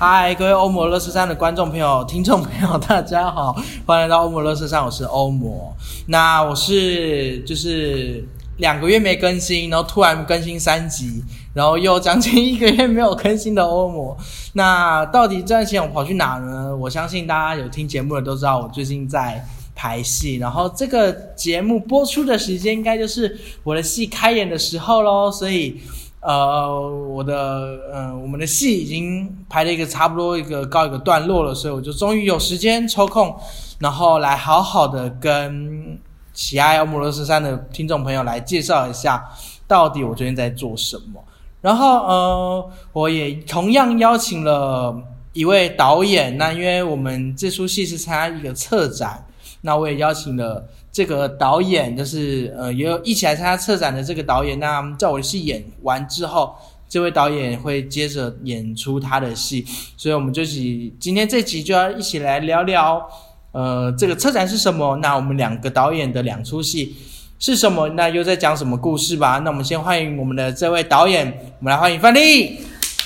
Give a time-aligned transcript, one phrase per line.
[0.00, 3.52] 嗨，各位欧魔乐视山的观众朋友、听众朋友， 大家好，
[3.84, 5.74] 欢迎来到欧魔乐视山，我是欧魔。
[6.06, 8.24] 那我是就是
[8.58, 14.16] 两个月没更新，然后突然更新三集，然后又将近一个月没有更新的欧魔。
[14.52, 16.76] 那到底这段时间我跑去哪呢？
[16.76, 25.80] 我相信大家有听节目的都知道，我最近在排戏，然后这个节目播出的时间应该就是我的戏开演的时候喽，所以。
[26.20, 33.34] 呃，我的呃，我们的戏已经排了一个差不多一个告一个段落了，所以我就终于有时间抽空，
[33.78, 35.96] 然后来好好的跟
[36.32, 39.30] 喜爱欧姆罗斯山的听众朋友来介绍一下，
[39.68, 41.22] 到底我最近在做什么。
[41.60, 45.00] 然后呃，我也同样邀请了
[45.32, 49.24] 一位导演，那因为我们这出戏是参加一个策展，
[49.60, 50.66] 那我也邀请了。
[50.98, 54.58] 这个导演就是呃，也有一起来参加策展的这个导演。
[54.58, 56.52] 那在我的戏演完之后，
[56.88, 59.64] 这位导演会接着演出他的戏，
[59.96, 63.08] 所以我们就起今天这集就要一起来聊聊，
[63.52, 64.96] 呃，这个策展是什么？
[64.96, 66.96] 那我们两个导演的两出戏
[67.38, 67.90] 是什么？
[67.90, 69.40] 那又在讲什么故事吧？
[69.44, 71.24] 那我们先欢迎我们的这位导演，
[71.60, 72.58] 我们来欢迎范丽。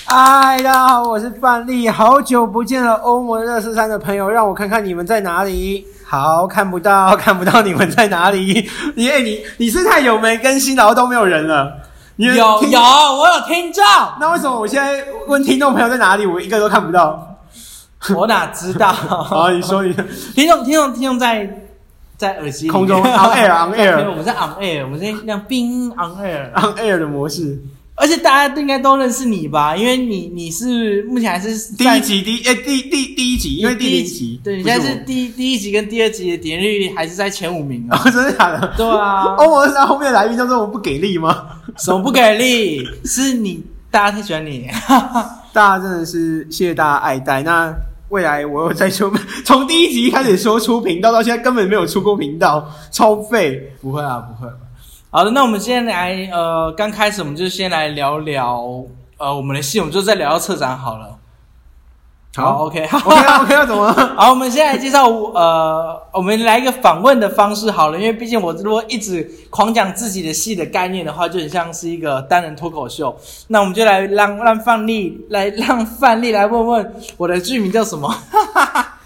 [0.07, 5.85] 嗨，大家好，我是范丽，好久不见了，欧盟热四山的朋友，让我看看你们在哪里。
[6.13, 8.69] 好，看不到， 看不到你们在哪里？
[8.95, 11.73] 你哎，你你是太久没更新，然后都没有人了。
[12.17, 12.39] 有有，
[12.81, 13.83] 我有听众。
[14.21, 17.39] 那为什么我现在问听众朋友在哪里，我一个都看不到？
[18.15, 18.93] 我哪知道？
[18.93, 19.95] 好，你说你
[20.35, 21.49] 听众听众听众在
[22.19, 27.59] 在耳机空中 on air on air，我们在 on air，我们在那冰 on air on air 的模式。
[28.03, 29.77] 而且大家应该都认识你吧？
[29.77, 37.97] 因为你你是目前还是第一集第诶第第第一集，因为第一集对，你现在是第第一集跟第二集的点率还是在前五名啊？
[38.11, 38.75] 真的假的？
[38.77, 39.37] 对啊。
[39.37, 41.47] 欧文在后面来宾叫做，我不给力吗？
[41.79, 42.85] 什么不给力？
[43.05, 44.67] 是你大家太喜欢你，
[45.55, 47.41] 大家真的是谢谢大家爱戴。
[47.45, 47.73] 那
[48.09, 49.13] 未来我又再说，
[49.45, 53.73] 从第一集开始说出频道，到现在根本没有出过频道，超废。
[53.81, 54.51] 不会啊，不会。
[55.15, 58.65] 好的，那我们今天来，呃，刚开始我们就先来聊聊，
[59.19, 61.19] 呃，我们的戏，我们就再聊到策展好了。
[62.35, 63.93] 好，OK，OK，OK， 怎么？
[64.17, 73.15] 好，我们现在介绍，呃，我们来一个访问的方式好了，因为毕竟我如果一直狂讲自己的戏的概念的话，就很像是一个单人脱口秀。
[73.49, 78.11] 那我们就来让让范例来让范例来问问我的剧名叫什么？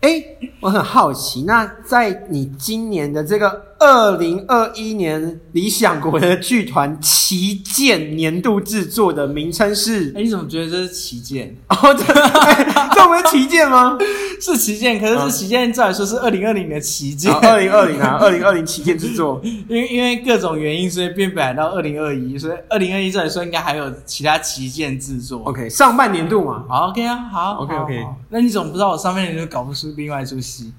[0.00, 0.22] 哎，
[0.60, 3.66] 我很好奇，那在你今年的这个。
[3.78, 10.14] 二零二一年理想国的剧团旗舰年度制作的名称是？
[10.16, 11.54] 哎，你怎么觉得这是旗舰？
[11.68, 13.98] 哦，这这不是旗舰吗？
[14.40, 17.30] 是旗舰，可是是旗舰，照理说是二零二零的旗舰。
[17.34, 25.42] 二零二零啊，二零二零旗舰制作， 因为因为各种原因，所以变摆到二零二一，所以二零二一照理说应该还有其他旗舰制作。
[25.44, 26.64] OK，上半年度嘛。
[26.66, 28.06] 好，OK 啊，好，OK OK。
[28.30, 30.72] 那你怎么不知道我上半年度搞不出另外一出戏？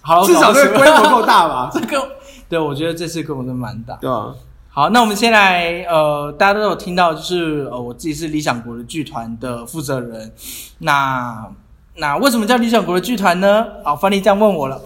[0.00, 1.70] 好，至少这个规模够大吧？
[1.74, 2.08] 这个。
[2.48, 3.94] 对，我觉得这次规模真蛮大。
[3.96, 4.34] 对啊，
[4.68, 10.30] 好，那我们先来，呃，大家都有听到，就是呃，我自己是理想国的剧团的负责人。
[10.78, 11.46] 那
[11.96, 13.66] 那为什么叫理想国的剧团呢？
[13.82, 14.82] 好，范丽这样问我了。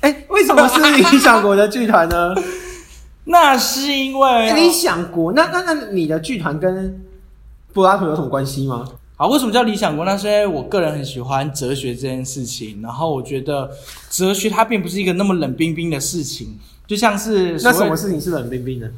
[0.00, 2.34] 哎，为什么是理想国的剧团呢？
[3.24, 5.32] 那是因为理想国。
[5.32, 7.02] 那那那你的剧团跟
[7.72, 8.86] 柏拉图有什么关系吗？
[9.16, 10.04] 好，为什么叫理想国？
[10.04, 13.70] 那是因为我个人很喜欢哲学这件事情，然后我觉得
[14.10, 18.90] 哲学它并不是一个那么冷冰冰的事情，就像是那什么事情是冷冰冰的？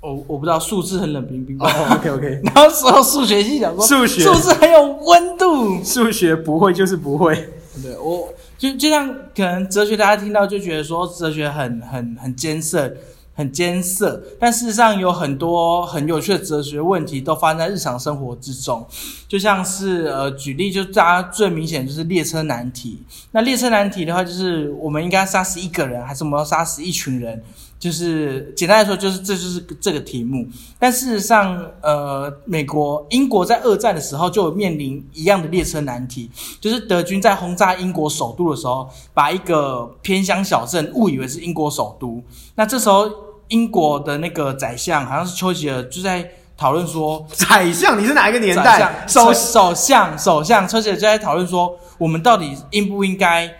[0.00, 1.56] 我我不知道，数字很冷冰冰。
[1.60, 2.40] 哦，OK OK。
[2.42, 7.34] 然后说数学系讲说数学数字很有温度，数学不会就是不会。
[7.82, 9.06] 对，我就就像
[9.36, 12.90] 可能哲学，大家听到就觉得说哲学很很很艰涩。
[13.34, 18.86] 很艰涩，但事实上有很多很有趣的哲学问题都发生在日常生活之中，
[19.26, 23.02] 就像是呃，举例就大家最明显就是列车难题。
[23.30, 27.42] 那列车难题的话，就是我们应该杀死一个人，还是我们要杀死一群人？
[27.82, 30.46] 就是简单来说，就是这就是这个题目。
[30.78, 36.30] 但事实上，呃，美国、英国在二战的时候就有面临一样的列车难题，
[36.60, 42.22] 就是德军在轰炸英国首都的时候，把一个偏乡小镇误以为是英国首都。
[42.54, 43.10] 那这时候，
[43.48, 46.30] 英国的那个宰相好像是丘吉尔，就在。
[46.54, 49.04] 讨论说， 宰相，你是哪一个年代？
[49.08, 53.52] 首首首相首相丘吉尔就在讨论说，我们到底应不应该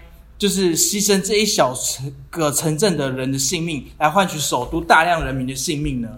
[0.42, 6.08] 就是牺牲这一小城个城镇的人的性命，来换取首都大量人民的性命呢？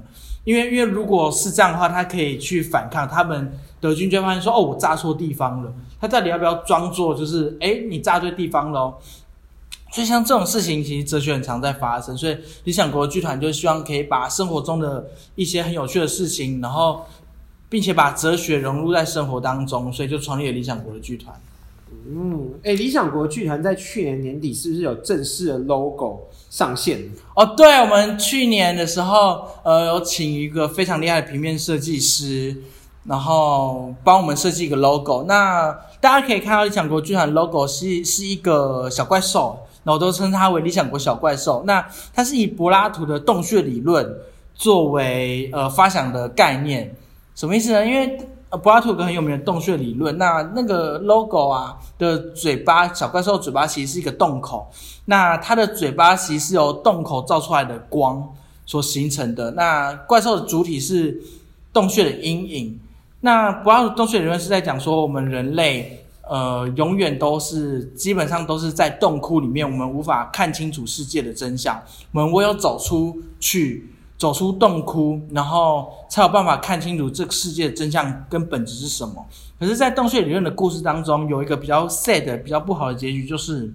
[0.44, 5.70] 因为因为如果是这样的话，他可以去反抗，他们德军就会发现说，哦，我炸错地方了。
[6.00, 8.94] 他到底要不要装作就是，哎，你炸对地方喽？
[9.92, 12.16] 所以像这种事情，其实哲学很常在发生。
[12.16, 12.34] 所以
[12.64, 17.04] 理想国剧团就希望可以把生活中的一些很有趣的事情，然后
[17.68, 21.38] 并且把哲学融入在生活当中，所以就创立了理想国的剧团。
[22.06, 27.00] 嗯，哎、理想国剧团在去年年底是不是有正式的 logo 上线？
[27.34, 32.54] 哦，对，我们去年的时候，呃，有请一个非常厉害的平面设计师，
[33.04, 35.24] 然后帮我们设计一个 logo。
[35.24, 41.64] 那大家可以看到理想国剧团 logo 是是一个小怪兽，然后我都称它为理想国小怪兽。
[41.66, 44.06] 那它是以柏拉图的洞穴理论
[44.54, 46.94] 作为呃发想的概念，
[47.34, 47.84] 什么意思呢？
[47.84, 48.18] 因为
[48.54, 54.70] 呃柏拉图有个很有名的洞穴理论，那那个 logo 啊的嘴巴小怪兽嘴巴其实是一个洞口。
[55.06, 58.32] 那它的嘴巴其实是由洞口照出来的光
[58.64, 59.50] 所形成的。
[59.50, 61.20] 那怪兽的主体是
[61.72, 62.78] 洞穴的阴影。
[63.22, 71.76] 那柏拉图洞穴理论是在讲说，我们人类呃永远都是基本上都是在洞窟里面，我们无法看清楚世界的真相。
[72.12, 73.90] 我们唯有走出去，
[74.24, 79.14] 走出洞窟，然后才有办法看清楚这个世界的真相跟本质是什么。
[79.60, 83.70] 可是，在洞穴理论的故事当中，有一个比较 sad、比较不好的结局，就是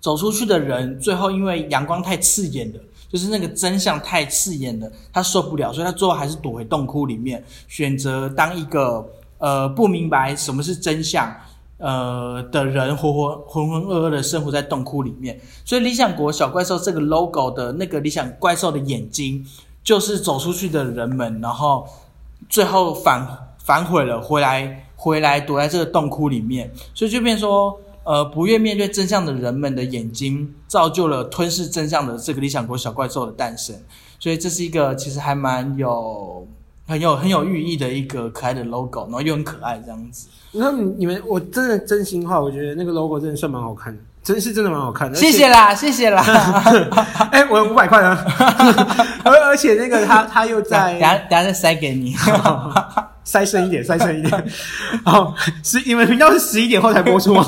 [0.00, 2.80] 走出去的人，最后因为阳光太刺眼了，
[3.10, 9.06] 就是那个真相太刺眼了，他受不了，所以他最后还是躲回洞窟里面，选择当一个
[9.36, 11.30] 呃不明白什么是真相
[11.78, 15.40] 呃的人，活活浑浑噩噩的生活在洞窟里面。
[15.64, 19.46] 所以理想国小怪兽这个 logo 的那个理想怪兽的眼睛，
[19.82, 21.86] 就是走出去的人们，然后
[22.48, 27.80] 最后反反悔了，回来回来躲在这个洞窟里面，所以就变说。
[28.08, 33.74] 呃，不愿面对真相的人们的眼睛，造就了吞噬真相的这个理想国小怪兽的诞生。
[34.20, 36.46] 所以这是一个其实还蛮有
[36.86, 40.28] 很有很有寓意的一个可爱的 logo，然后又很可爱这样子。
[40.52, 45.16] 那你你们，我真的真心话，我觉得那个 logo 真的算蛮好看的，真是真的蛮好看的。
[45.18, 46.22] 谢谢啦，谢谢啦。
[47.32, 48.24] 哎、我有五百块啊！
[49.24, 52.14] 而而且那个他他又在等下等下再塞给你。
[53.24, 54.44] 塞深一点，塞深一点。
[55.04, 55.34] 好，
[55.64, 57.44] 是你们频道是十一点后才播出吗？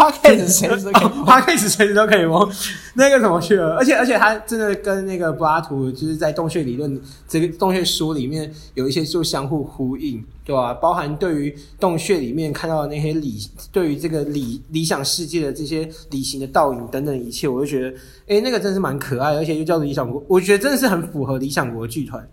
[0.00, 2.50] Podcast 谁是可以他开始随时都可以播。
[2.94, 13.38] 那个怎么去了，而且而且他真的跟那个柏拉图就是在洞穴理论这个洞穴书里面有一些就相互呼应，对吧、包含对于洞穴里面看到的那些理，
[13.70, 22.26] 对于这个理理想世界的这些理性的倒影等等一切，我就觉得，哎、那个真是蛮可爱，而且又叫做理想国，我觉得真的是很符合理想国剧团。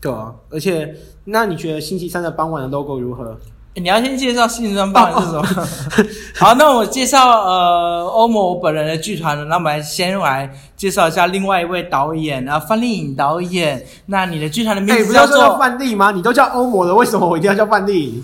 [0.00, 3.38] 对啊，而且那你觉得星期三的傍晚的 logo 如何？
[3.78, 5.68] 你要先介绍新专棒是什么？
[6.38, 13.84] 好，那我介绍呃欧某本人的剧团呢，那我们来先来介绍一下另外一位导演啊，范丽颖导演。
[14.06, 15.58] 那你的剧团的名哎、字叫不叫做？
[15.58, 16.10] 范例吗？
[16.10, 18.22] 你都叫欧某了，为什么我一定要叫范例？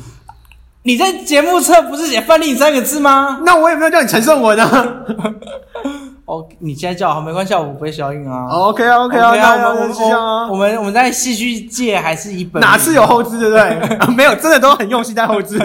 [0.83, 3.41] 你在节目册不是写范丽颖三个字吗？
[3.45, 4.69] 那我有没有叫你陈胜文呢
[6.27, 8.49] 哦，你现在叫好没关系，啊，我不会消音啊。
[8.49, 10.57] ？OK 啊 OK 啊那我们那就这样啊我我。
[10.57, 14.07] 们我们在戏剧界还是一本哪次有后置，对不对？
[14.17, 15.59] 没有，真的都很用心在后置，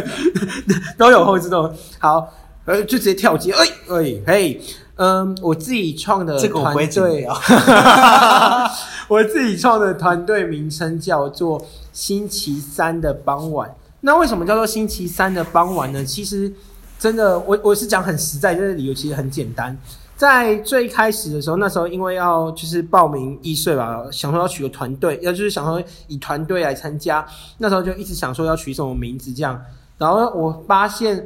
[0.98, 2.28] 都有后置都有好，
[2.66, 4.62] 呃，就直接跳接，哎哎嘿，
[4.98, 7.34] 嗯，我自己创的团队剪掉，
[9.08, 11.62] 我自己创的团队名称叫做
[11.94, 13.74] 星期三的傍晚。
[14.02, 16.04] 那为什么叫做星期三的傍晚呢？
[16.04, 16.52] 其实
[17.00, 19.78] 真的，我我是讲很实在，这个理由其实很简单。
[20.20, 27.26] 在最开始的时候，那时候因为要就是报名易碎吧，想说要取个团队，要就是想说以团队来参加，
[27.58, 29.58] 那时候就一直想说要取什么名字这样。
[29.98, 31.26] 然后我发现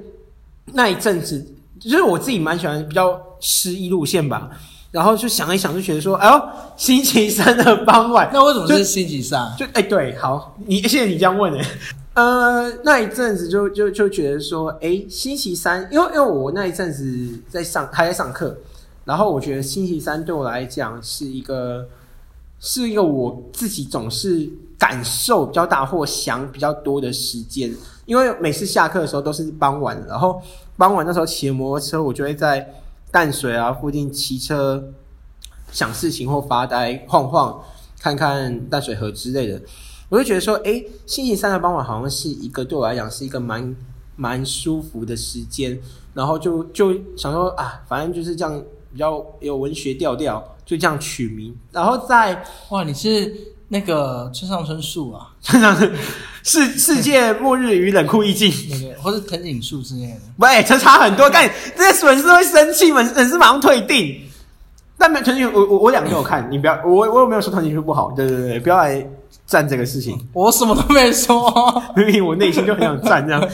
[0.73, 1.43] 那一阵子，
[1.79, 4.47] 就是我自己蛮喜欢比较诗意路线吧，
[4.91, 6.41] 然后就想一想，就觉得说，哎呦，
[6.77, 9.51] 星期三的傍晚，那为什么是星期三？
[9.57, 11.65] 就哎、对，好，你谢谢你这样问哎、
[12.13, 18.55] 呃，那一阵子就就就觉得说，哎、星期三，因为因为我那一阵子在上还在上课，
[19.05, 21.87] 然后我觉得星期三对我来讲是一个
[22.59, 27.73] 是一个我自己总是感受比较大或想比较多的时间，
[28.05, 30.41] 因为每次下课的时候都是傍晚，然后
[30.77, 32.73] 傍晚那时候骑摩托车，我就会在
[33.11, 34.83] 淡水啊附近骑车
[35.71, 37.61] 想事情或发呆晃晃，
[37.99, 39.61] 看看淡水河之类的。
[40.09, 43.75] 我就觉得说，诶，星期三的傍晚好像是一个对我来讲是一个蛮
[44.15, 45.79] 蛮舒服的时间，
[46.13, 51.53] 然后就就想说啊，反正就是这样比较有文学调调，就这样取名。
[51.71, 53.35] 然后在哇，你是
[53.67, 55.91] 那个村上春树啊，村上春
[56.43, 60.19] 世世界末日与冷酷意境，那个或是藤井树之类的。
[60.37, 61.27] 喂，这差很多。
[61.29, 64.21] 但，这些粉丝会生气，粉粉丝马上退订。
[64.95, 68.11] 但没藤井，我我我两个都有看，你不要，我我有没有说藤井树不好？
[68.11, 69.05] 对对对，不要来
[69.45, 70.17] 赞这个事情。
[70.33, 73.49] 我什么都没说，明明我内心就很想赞这样。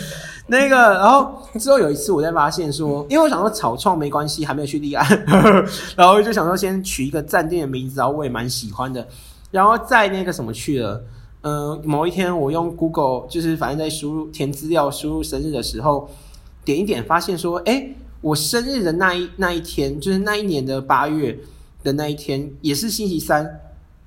[0.49, 5.07] 那个，然后之后有一次我才发现说，因为我想说草创没关系，还没有去立案，
[5.95, 9.07] 然后就想说先取一个暂定的名字，然后我也蛮喜欢的。
[9.51, 11.03] 然后在那个什么去了，
[11.41, 16.09] 嗯，某一天我用 Google，就是反正在输入填资料、输入生日的时候，
[16.65, 17.89] 点一点发现说，哎，
[18.21, 21.37] 我生日的那一那一天，就是那一年的八月
[21.83, 23.59] 的那一天，也是星期三。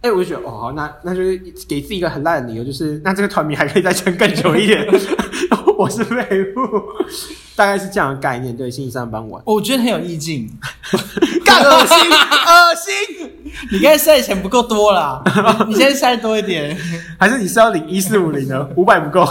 [0.03, 4.85] 哎，我就觉得，哦，那那就是给自己一个很烂的理由，就是那这个团名还可以再撑更久一点。
[5.83, 6.15] 我是废
[6.55, 6.83] 物，
[7.57, 8.57] 大概是这样的概念。
[8.57, 10.49] 对，星期三傍晚，我觉得很有意境，
[11.45, 13.31] 干恶心， 恶心。
[13.73, 15.21] 你刚才塞的钱不够多啦，
[15.67, 16.77] 你现在塞多一点，
[17.19, 18.69] 还是你是要领一四五零呢？
[18.77, 19.27] 五百不够。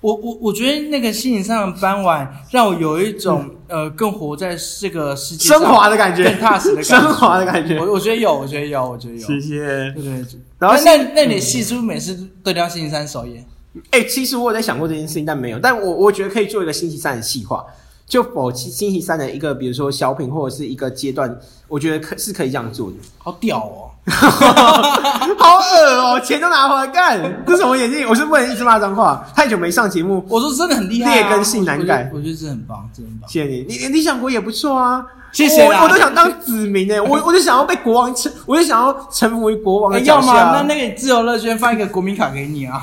[0.00, 7.80] 我我我觉得那个星期三的傍晚，让我有一种呃更活在这个世界升华的感觉，更踏实的升华的感觉。
[7.80, 9.26] 我我觉得有，我觉得有，我觉得有。
[9.26, 9.58] 谢谢。
[9.94, 10.24] 对对。
[10.58, 13.44] 然后那那你戏是不是每次都要星期三首演？
[13.90, 15.58] 哎，其实我有在想过这件事情，但没有。
[15.58, 17.64] 但我我觉得可以做一个星期三的细化，
[18.06, 22.96] 就否星星期三的一个，比如说小品或者是一个阶段，我觉得可是可以这样做的。
[23.18, 23.90] 好屌哦！
[24.08, 26.20] 好恶哦！
[26.20, 28.08] 钱都拿回来干，这什么眼镜？
[28.08, 29.26] 我是不能一直骂脏话。
[29.36, 32.10] 太久没上节目，我说真的很厉害，劣根性难改。
[32.14, 33.28] 我觉得这很棒，真的很棒。
[33.28, 35.04] 谢谢你，你理想国也不错啊。
[35.30, 40.52] 谢谢我，我都想当子民哎，我我就想要被国王臣，我就想要臣服于国王的要吗？
[40.54, 42.82] 那那个自由乐捐发一个国民卡给你啊。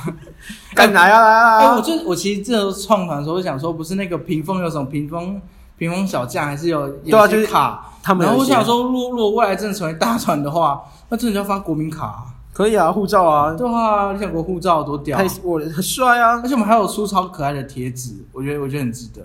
[0.76, 1.58] 干来啊来啊！
[1.60, 5.42] 哎，我就我其实这时候创团的时候，我想说，不是那个屏风有什么屏风
[5.78, 7.92] 屏风小将，还是有对啊，就是卡。
[8.04, 12.26] 他们然后我想说，如果如果未来真的成为大团的话，那真的就要发国民卡。
[12.54, 13.54] 可以啊，护照啊。
[13.54, 15.18] 对啊，你想国护照多屌！
[15.44, 19.22] 我很帅啊，而且我们还有出超可爱的贴纸，我觉得我觉得很值得。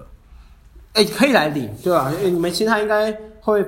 [0.94, 2.10] 哎，可以来领，对吧？
[2.24, 3.64] 你们其他应该会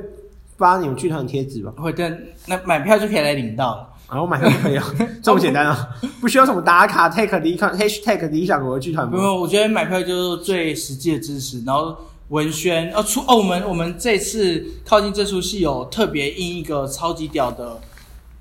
[0.57, 1.73] 发你们剧团的贴纸吧？
[1.77, 3.89] 会，但那买票就可以来领到了。
[4.13, 5.89] 然后买票可以啊， 这么简单啊，
[6.21, 9.11] 不需要什么打卡 take 理想 hashtag 理想国剧团。
[9.11, 11.63] 没有，我觉得买票就是最实际的支持。
[11.65, 11.97] 然后
[12.29, 17.81] 文宣，哦出哦，我们我们这次靠近这出戏有特别印一个超级屌的，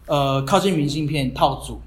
[0.08, 1.80] 呃，靠近明信片套组，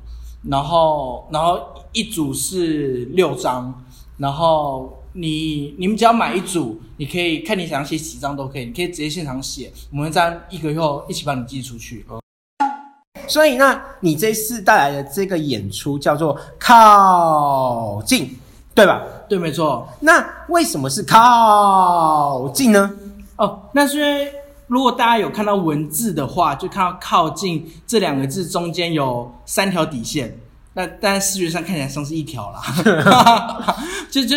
[0.48, 1.60] 然后然后
[1.92, 3.84] 一组是六张，
[4.16, 12.06] 然后你你们只要买一组，你可以看你想写几张都可以，你可以直接现场写，我们在一个月后一起帮你寄出去。
[13.28, 18.36] 所以，那你这次带来的这个演出叫做靠近，
[18.74, 19.02] 对吧？
[19.28, 19.88] 对，没错。
[20.00, 22.90] 那为什么是靠近呢？
[23.36, 24.32] 哦，那是因为
[24.66, 30.38] 如果大家有看到文字的话，就看到“靠近”这两个字中间有三条底线。
[30.76, 32.62] 那但视觉上看起来像是一条啦，
[34.10, 34.36] 就就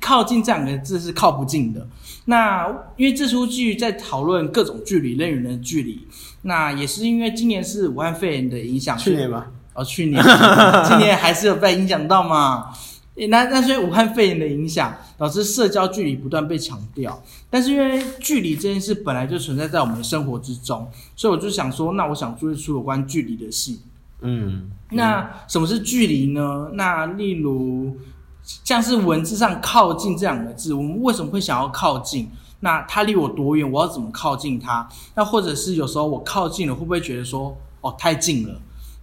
[0.00, 1.86] 靠近这两个字是靠不近的。
[2.30, 2.68] 那
[2.98, 6.06] 因为这出剧在讨论各种距离，人与人的距离。
[6.42, 9.50] 那也是因为今年是武汉肺炎的影响，去年吧？
[9.72, 10.22] 哦，去年，
[10.86, 12.66] 今年还是有被影响到嘛？
[13.30, 17.18] 那那所以武汉肺炎的影响，导致社交距离不断被强调。
[17.48, 23.80] 但是因为距离这件事本来就存在在我们的生活之中，所以我就想说，那我想做一出有关距离的戏。
[24.20, 26.72] 嗯，那什么是距离呢？
[26.74, 27.96] 那例如。
[28.64, 32.30] 像是文字上“靠近”这两个字，我们为什么会想要靠近？
[32.60, 33.70] 那它离我多远？
[33.70, 34.88] 我要怎么靠近它？
[35.14, 38.60] 那或者是有时候我靠近了，会不会觉得说哦太近了？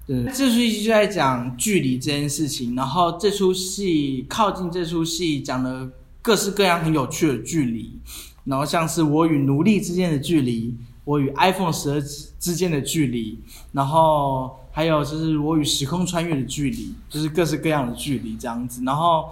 [0.07, 2.75] 对，这出戏就在讲距离这件事情。
[2.75, 5.89] 然后这出戏靠近，这出戏讲了
[6.21, 7.99] 各式各样很有趣的距离。
[8.45, 13.39] 然后像是我与奴隶之间的距离，我与 iPhone 十二之间的距离，
[13.71, 14.57] 然后。
[14.75, 19.29] 还有就是我与时空穿越的距离，就是各式各样的距离这样子，然后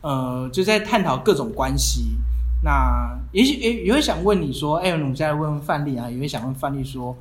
[0.00, 2.16] 呃就在探讨各种关系。
[2.64, 7.16] 那也许也也会想问你说，哎，我们现在问问范例啊，也会想问范例说，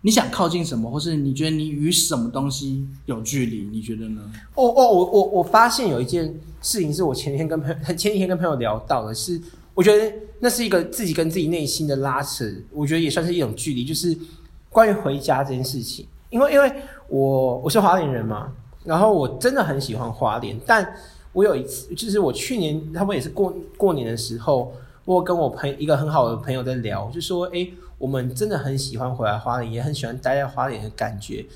[0.00, 3.68] 你想靠近什么，或是你觉得你与什么东西有距离？
[3.70, 4.20] 你觉得呢？
[4.56, 9.40] 哦哦，我我我发现有一件事情是我前天跟朋友前几天跟朋友聊到的，是
[9.74, 14.18] 我觉得那是一个自己跟自己内心的拉扯，我觉得也算是一种距离，就是
[14.70, 16.04] 关于回家这件事情。
[16.30, 16.72] 因为因为
[17.08, 18.52] 我我是花莲人嘛，
[18.84, 20.94] 然后我真的很喜欢花莲，但
[21.32, 24.72] 我有一次就是我去年他们也是过过年的时候，
[25.04, 27.68] 我跟我朋一个很好的朋友在聊，就说哎，
[27.98, 31.46] 我们真的很喜欢回来花莲，也很喜欢待在花莲的感觉，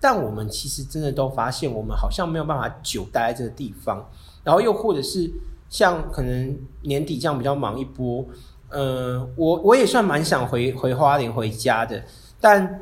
[0.00, 4.08] 但我们其实真的都发现，我们好像没有办法久待在这个地方，
[4.42, 5.30] 然后又或者是
[5.68, 8.24] 像可能年底这样比较忙一波，
[8.70, 12.02] 呃，我我也算蛮想回回花莲回家的，
[12.40, 12.80] 但。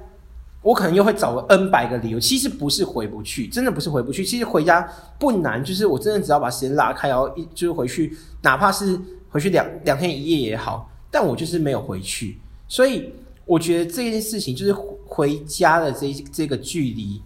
[0.62, 2.20] 我可能又会找个 N 百个理由。
[2.20, 4.24] 其实不是回不去，真的不是回不去。
[4.24, 4.88] 其实回家
[5.18, 12.38] 不难，就是我真的只要把时间拉开，然后一就是回去，哪怕是回去两两天一夜也好，但我就是没有回去。
[12.68, 13.12] 所以
[13.44, 14.72] 我觉得这件事情就是
[15.04, 17.20] 回家的这这个距离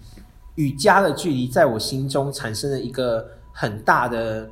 [0.55, 4.49] 与家的距离，在我心中产生了一个很大的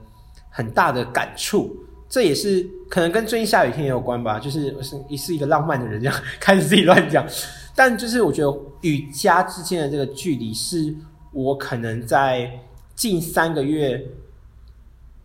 [0.50, 1.74] 很大的感触。
[2.06, 7.26] 这也是可能跟最近下雨天也有关吧，就是是一是一个浪漫的人，这样 开始自己乱讲。
[7.74, 10.94] 但就是我觉得与家之间的这个距离，是
[11.32, 12.60] 我可能在
[12.94, 14.06] 近三个月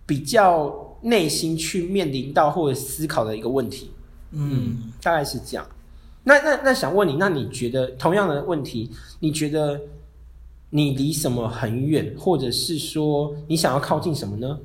[0.05, 3.91] 比较内心去面临到或者思考的一个问题。
[4.31, 5.67] 嗯，大概是这样。
[6.23, 9.79] 那那那想问你，那你觉得同样的问题，你觉得
[10.69, 14.59] 你离什么很远，或者是说你想要靠近什么呢？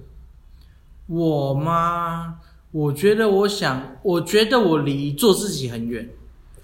[1.07, 2.41] 我吗？
[2.71, 6.09] 我觉得，我想，我觉得我离做自己很远。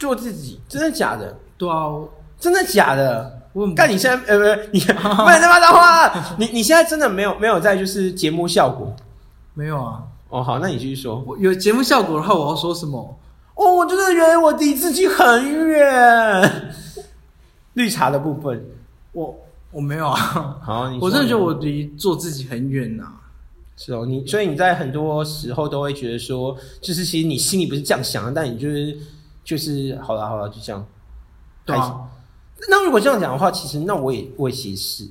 [0.00, 1.36] 做自己，真的假的？
[1.58, 1.92] 对啊，
[2.38, 3.38] 真的假的？
[3.76, 6.36] 但你现在呃，不是你不能他妈脏话。
[6.38, 8.96] 你你现在真的没有没有在就是节目效果？
[9.54, 10.02] 没有啊。
[10.30, 11.22] 哦，好，那你继续说。
[11.38, 13.18] 有节目效果的话，我要说什么？
[13.56, 16.72] 哦，我真的觉得我离自己很远。
[17.74, 18.64] 绿茶的部分，
[19.12, 19.36] 我
[19.70, 20.56] 我没有啊。
[20.62, 23.04] 好，你我真的觉得我离做自己很远呐。
[23.76, 28.96] 是哦，你所以你在很多时候都会觉得说，就是其实你心里不是这样想的，但你就是
[29.50, 30.86] 就是好了好了，就这样。
[31.64, 32.08] 对啊。
[32.68, 35.10] 那如果这样讲的话，其实那我也我也其实是，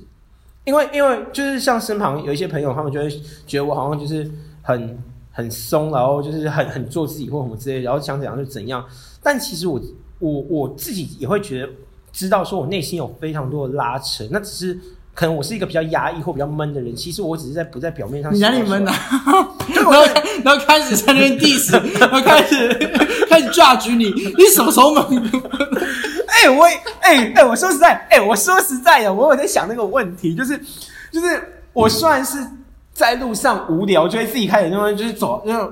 [0.64, 3.10] 因为因为就是像身旁有一些朋友，他们就会
[3.46, 4.30] 觉得我好像就是
[4.62, 4.98] 很
[5.30, 8.82] 很松，然后就是很很做自己或什么之类，然后想怎样就怎样。
[9.22, 9.78] 但其实我
[10.18, 11.72] 我我自己也会觉得，
[12.10, 14.80] 知道说我内心有非常多的拉扯，那只是。
[15.20, 18.34] 可能我是一个比较压抑或比较闷的人，其实我只是在不在表面上。
[18.34, 18.94] 你哪里闷啊？
[19.68, 19.92] 然后
[20.42, 22.68] 然后开始在那边 diss， 然后开始
[23.28, 25.04] 开始 judge 你，你什么时候闷？
[26.26, 26.64] 哎，我
[27.02, 30.58] 哎哎，我说实在，哎，我说实在的，我有在想那个问题，就是
[31.12, 32.38] 就是我虽然是
[32.94, 35.70] 在路上无聊，就会自己开始那么就是走那种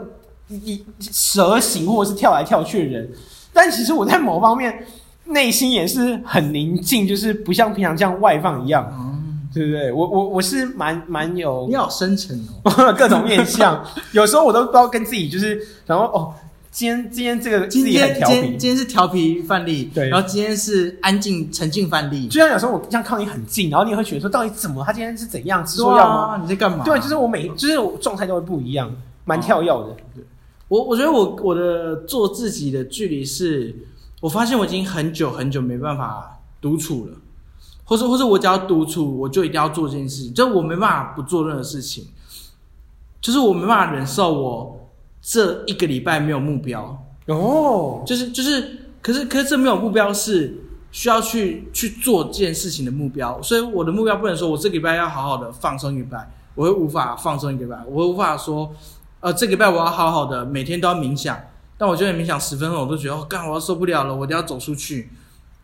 [0.51, 3.11] 一蛇形或者是跳来跳去的人，
[3.55, 4.85] 但其实我在某方面
[5.25, 9.08] 内心也是很宁静，就是不像平常这样外放一样。
[9.53, 9.91] 对不对？
[9.91, 13.83] 我我我是蛮蛮有，你好深沉哦， 各种面相，
[14.13, 16.35] 有时候我都不知道跟自己就是，然后哦，
[16.71, 24.85] 今天今天这个今天今天今天是调皮范例，对，然后今天是安静沉静范例，就像有时候我这样靠你很近，然后你会觉得说到底怎么？
[24.85, 26.39] 他今天是怎样吃错药吗？
[26.43, 26.85] 你在干嘛？
[26.85, 29.97] 对，就是我每就是我状态都会不一样，蛮跳跃的。
[30.69, 33.75] 我我觉得我我的做自己的距离是，
[34.21, 37.13] 我发现我已经很久很久没办法独处了。
[37.89, 42.07] 或者，或者我只要独处，我就一定要做这件事情，就我没办法不做任何事情，
[43.19, 44.91] 就是我没办法忍受我
[45.23, 58.71] 这一个礼拜没有目标哦，就是就是，可是可是这没有目标是需要去去做这件事情的目标，所以我的目标不能说我这个礼拜要好好的放松一个礼拜，我会无法放松一个礼拜，我会无法说，
[59.21, 61.35] 呃，这个礼拜我要好好的每天都要冥想，
[61.79, 65.09] 但我觉得冥想十分钟我都觉得哦，干我要受不了了，我一定要走出去。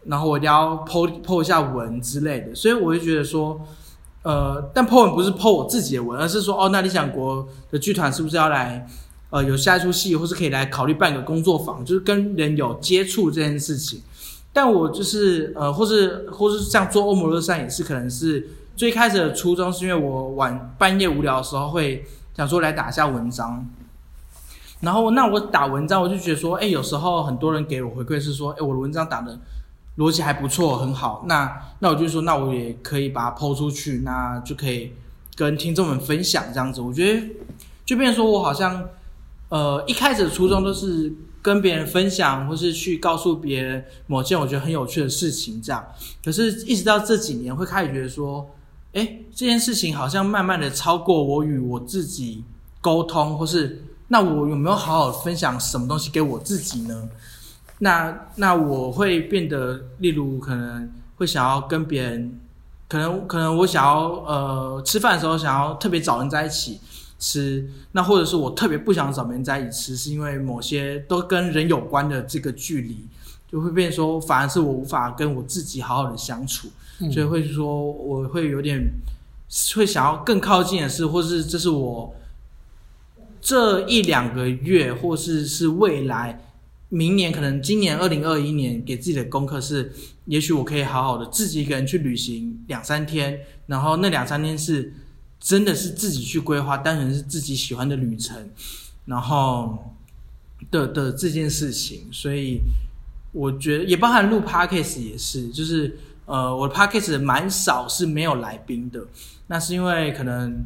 [0.06, 3.60] 然后我一定要 po po 一下文之类的，所以我就觉得说，
[4.22, 8.86] 呃，但 po 文不是 po 我自己的文，而是说，哦，那理想国的剧团是不是要来，
[9.30, 14.02] 呃，有下一出戏，或是可以来考虑办个工作坊，就是跟人有接触这件事情。
[14.52, 22.04] 但我就是，呃，或是或是像做欧摩勒山也是，可能是最开始的初衷是因为我晚半夜无聊的时候会
[22.36, 23.66] 想说来打一下文章，
[24.80, 29.38] 然后那我打文章，我就觉得说，哎，有时候很多人给我回馈是说，哎，我的文章打的。
[29.96, 31.24] 逻辑还不错，很好。
[31.26, 34.92] 那那我就说，那我也可以把它抛出去，那就可以
[35.36, 36.80] 跟听众们分享这样子。
[36.80, 37.28] 我觉得，
[37.84, 38.88] 就变成说我好像，
[39.50, 45.84] 呃，一开始的初衷都是跟别人分享，或是去告诉别人某件我觉得很有趣的事情这样。
[46.24, 48.50] 可是，一直到这几年，会开始觉得说，
[48.94, 52.42] 哎，这件事情好像慢慢的超过我与我自己
[52.80, 57.08] 沟通，或是那我有没有好好分享什么东西给我自己呢？
[57.84, 62.40] 那那我会变得，例如可能会想要跟别人，
[62.88, 66.80] 可能可能我想要呃吃饭的时候想要特别找人在一起
[67.18, 73.06] 吃，那或者是我特别不想找别人在一起吃，是因为某些都跟人有关的这个距离，
[73.52, 76.68] 就会变说反而是我无法跟我自己好好的相处，
[77.12, 78.80] 所以会说我会有点
[79.76, 82.14] 会想要更靠近的是，或是这是我
[83.42, 86.40] 这一两个月，或是是未来。
[86.94, 89.92] 明年可能今年二零二一年给自己的功课是，
[90.26, 94.94] 也许我可以好好的自己一个人去旅行两三天，然后那两三天是
[95.40, 98.48] 真的是自己去规划，单纯是自己喜欢的旅程，
[99.06, 99.92] 然后
[100.70, 102.60] 的的这件事情，所以
[103.32, 109.04] 我觉得也包含录 podcast 也是，就是呃，我的 podcast 蛮少是没有来宾的，
[109.48, 110.64] 那是因为可能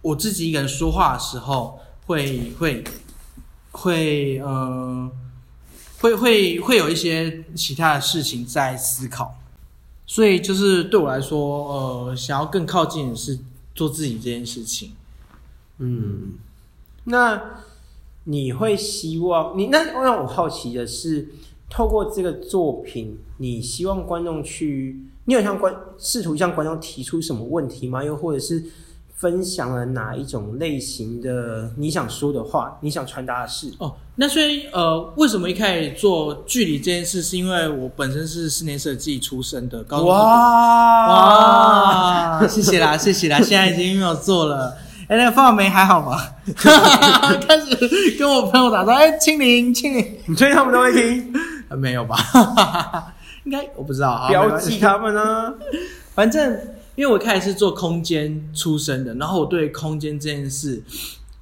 [0.00, 2.82] 我自己一个人说话的时候会会
[3.72, 5.10] 会呃
[6.00, 9.34] 会会会有一些其他的事情在思考，
[10.06, 13.38] 所以就是对我来说，呃，想要更靠近的是
[13.74, 14.92] 做自己这件事情。
[15.78, 16.34] 嗯，
[17.04, 17.40] 那
[18.24, 21.28] 你会希望你那让我好奇的是，
[21.68, 28.04] 透过这个作品，你希望观众去，你有向观试图向观众提出什么问题吗？
[28.04, 28.64] 又或者是
[29.22, 33.72] 分享了哪一种类型的你想说的话，你想传达的事？
[33.78, 41.06] 哦，那所以呃，为什么一开始做距离这件事，是因为我本身是室内设计出身的，高中哇
[42.40, 44.76] 哇，谢谢啦， 谢谢啦，现在已经没有做了。
[45.06, 46.18] 哎，那个范梅还好吗？
[47.46, 47.76] 开始
[48.18, 51.32] 跟我朋友打招呼，哎，清零，清零，你确定他们都会听？
[51.68, 52.16] 呃没有吧？
[53.44, 55.54] 应该我不知道啊，标记他们呢？
[56.12, 56.58] 反正
[56.94, 60.82] 因为我一开始是做空间出身的，然后我对空间这件事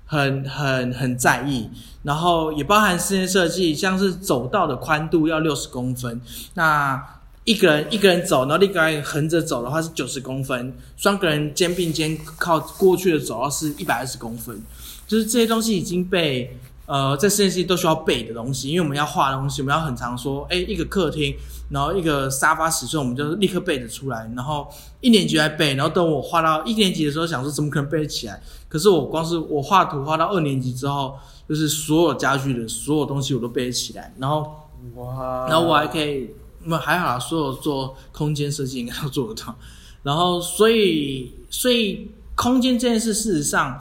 [0.06, 1.68] 很很很在意，
[2.02, 6.20] 然后也包含室内设计，像是走道的宽度要六十公分，
[6.54, 14.62] 那一个人一个人走，然后另一个人横着走的话是九十公分，双个人肩并肩靠过去的走道是一百二十公分，
[15.06, 16.58] 就是这些东西已经被。
[16.90, 21.32] 呃，在设计都需要背的东西，因为我们要画东西，我们要很常说，哎，一个客厅，
[21.68, 24.28] 然后一个沙发尺寸，我们就立刻背得出来。
[24.34, 24.66] 然后
[25.00, 28.42] 一年级来背，然后等我画到一年级的时候，想说怎么可能背得起来？
[28.68, 31.16] 可是我光是我画图画到二年级之后，
[31.48, 34.12] 就是所有家具的所有东西我都背得起来。
[34.18, 34.52] 然后，
[34.96, 36.28] 哇然后我还可以，
[36.64, 39.54] 那还好啦，所有做空间设计应该都做得到。
[40.02, 43.80] 然后，所以，所以空间这件事，事实上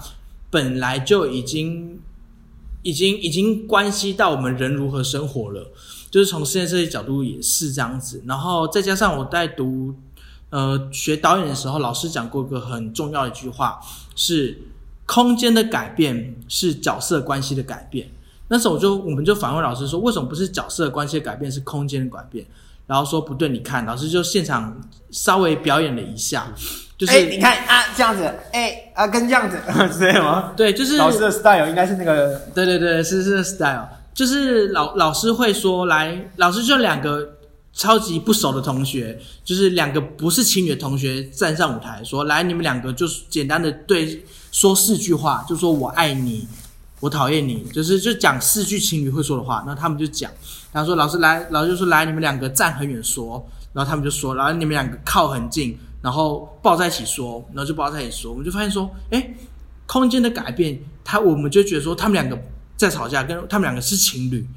[0.51, 1.99] 本来就已经。
[2.81, 5.71] 已经已经关系到我们人如何生活了，
[6.09, 8.23] 就是从室内设计角度也是这样子。
[8.25, 9.93] 然后再加上我在读
[10.49, 13.79] 呃学导演的时候，老师讲过一个很重要的一句话，
[14.15, 14.61] 是
[15.05, 18.09] 空间的改变是角色关系的改变。
[18.47, 22.45] 那时候我就我们就反问老师说，为什么不是角色关系的改变，是空间的改变？
[22.87, 26.51] 然后说不对，你看，老师就现场稍微表演了一下，
[26.99, 29.57] 就是、哎、你看啊，这样子，哎、啊，跟这样子，
[29.93, 30.51] 是这样吗？
[30.57, 37.37] 对，就是老师的 style 应该是那个，对对对，是是 style，就是老老师会说，来，老师就两个
[37.71, 46.45] 超级不熟的同学，就是两个不是情侣的同学站上舞台说，来，你们两个就是简单的对说四句话，就说我爱你，
[46.99, 50.29] 我讨厌你，就是就讲四句情侣会说的话，然后他们就讲，
[50.73, 59.33] 然后说老师来，老师就说来，你们两个站很远说，然后他们就说，然后你们两个靠很近，然后抱在一起说，然后就抱在一起说，我们就发现说，哎，
[59.85, 62.39] 空间的改变，他我们就觉得说他们两个
[62.77, 64.47] 在吵架，跟他们两个是情侣，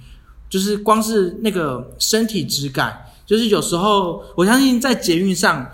[0.48, 5.68] 就是光是那个身体质感，就是有时候我相信在捷运上，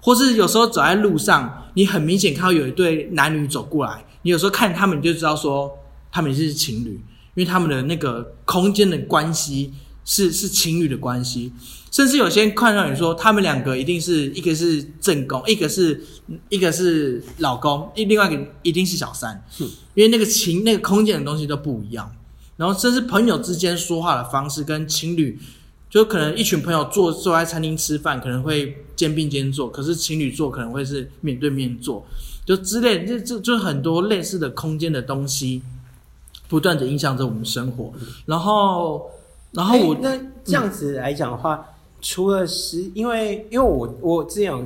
[0.00, 5.70] 或是有时候走在路上，你很明显看到有一对男女走过来，你有时候看他们你就知道说
[6.10, 6.94] 他们是情侣，
[7.34, 9.72] 因为他们的那个空间的关系
[10.06, 11.52] 是是情侣的关系，
[11.90, 16.00] 甚至有些人看到你说他们两个一定是一个是正宫，一个是
[16.48, 22.10] 一个是老公，另另外一个一定是小三，因为那个情那个空间的东西都不一样。
[22.56, 25.38] 然后甚至朋友之间说话的方式跟情侣，
[25.90, 32.06] 就可能一群朋友坐坐在餐厅吃饭，可能会肩并肩坐，可是情侣坐可能会是面对面坐，
[32.46, 35.60] 就之类的，这这就很多类似的空间的东西，
[36.48, 37.92] 不断的影响着我们生活。
[38.24, 39.10] 然后，
[39.52, 41.66] 然后我、哎那这样子来讲的话，
[42.00, 44.64] 除了是因为因为我我之前有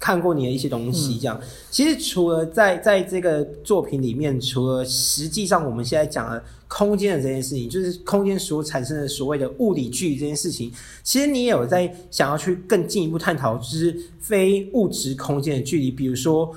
[0.00, 10.72] 看过你的一些东西，这样、其实除了在在这个作品里面，除了实际上我们现在讲的空间的这件事情，就是空间所产生的所谓的物理距离这件事情，
[11.04, 16.52] 其实你也有在想要去更进一步探讨，就是非物质空间的距离，比如说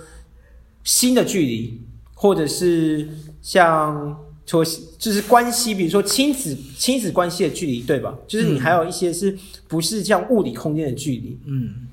[0.84, 1.80] 新的距离，
[2.16, 3.08] 或者是
[3.44, 4.64] 像说
[5.00, 8.14] 就是关系，比如说亲子亲子关系的距离，对吧？
[8.28, 11.38] 就是你还有一些是不是像物理空间的距离？
[11.48, 11.88] 嗯，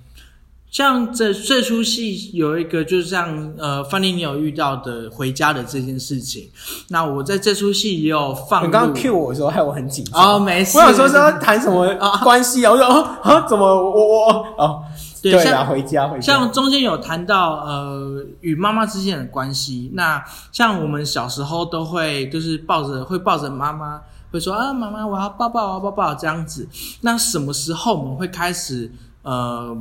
[0.70, 6.48] 像这这出戏有一个，就是像呃，范丽你有遇到的回家的这件事情。
[6.88, 10.36] 那我在这出戏也有放入你刚刚 cue 我的时候，害我很紧张。
[10.36, 12.72] 哦，没事，我想说是要谈什么 关系啊？
[12.72, 14.82] 我说哦啊，怎么我我哦，
[15.22, 16.20] 对对，像回家回家。
[16.20, 26.68] 像中间有谈到呃与妈妈之间的关系，那像我们小时候都会就是抱着会抱着妈妈，会说啊妈妈我要抱抱我要抱抱这样子。
[27.02, 28.90] 那什么时候我们会开始
[29.22, 29.76] 呃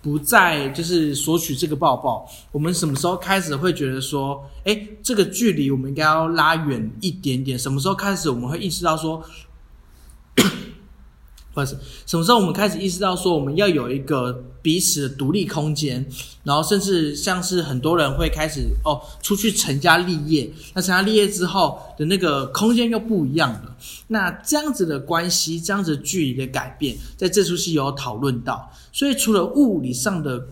[0.00, 2.24] 不再就是索取这个抱抱？
[2.52, 7.58] 我们什么时候开始会觉得说，哎，这个距离我们应该要拉远一点点？
[7.58, 9.22] 什么时候开始我们会意识到说？
[11.54, 16.04] 不是什么时候我们开始意识到说我们要有一个彼此的独立空间，
[16.42, 23.76] 然后甚至像是很多人会开始哦出去成家立业，那成家立业之后的那个空间又不一样了。
[24.08, 28.68] 那这样子的关系，这样子距离的改变，在这出戏有讨论到。
[28.92, 30.48] 所以除了物理上的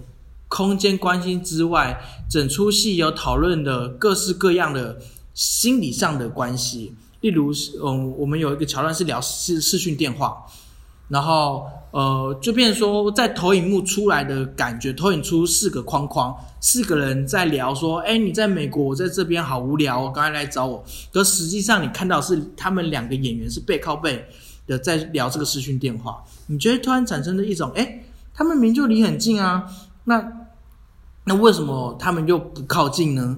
[0.46, 4.98] 空间关系之外，整出戏有讨论的各式各样的
[5.34, 7.52] 心理上的关系，例如
[7.84, 10.46] 嗯，我们有一个桥段是聊视视讯电话。
[11.12, 24.24] 然后，呃，就变成说，在投影幕出来的感觉，投影出四个框框，四个人在聊说：“哎，你在美国，我在这边，好无聊哦，刚才来找我。”可实际上，你看到是他们两个演员是背靠背
[24.66, 29.66] 的在聊这个视讯电话，你觉得突然产生的一种：“哎，他们明就离很近啊，
[30.04, 30.26] 那
[31.24, 33.36] 那为什么他们又不靠近呢？”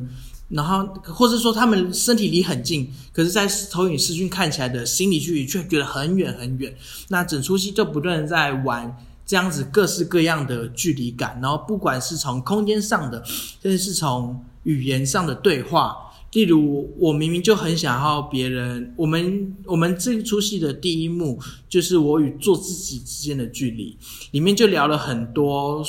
[0.49, 6.73] 然后，或者说他们身体离很近，可是，在投影视讯看起来的心理距离却觉得很远很远。
[7.09, 15.97] 那整出戏就不断在玩这样子各式各样的距离感，然后不管是从空间上的，甚至是从语言上的对话。
[16.33, 23.97] 例如，我明明就很想要别人，我们我们这出戏的第一幕就是我与做自己之间的距离，
[24.33, 25.83] 里面就聊了很多，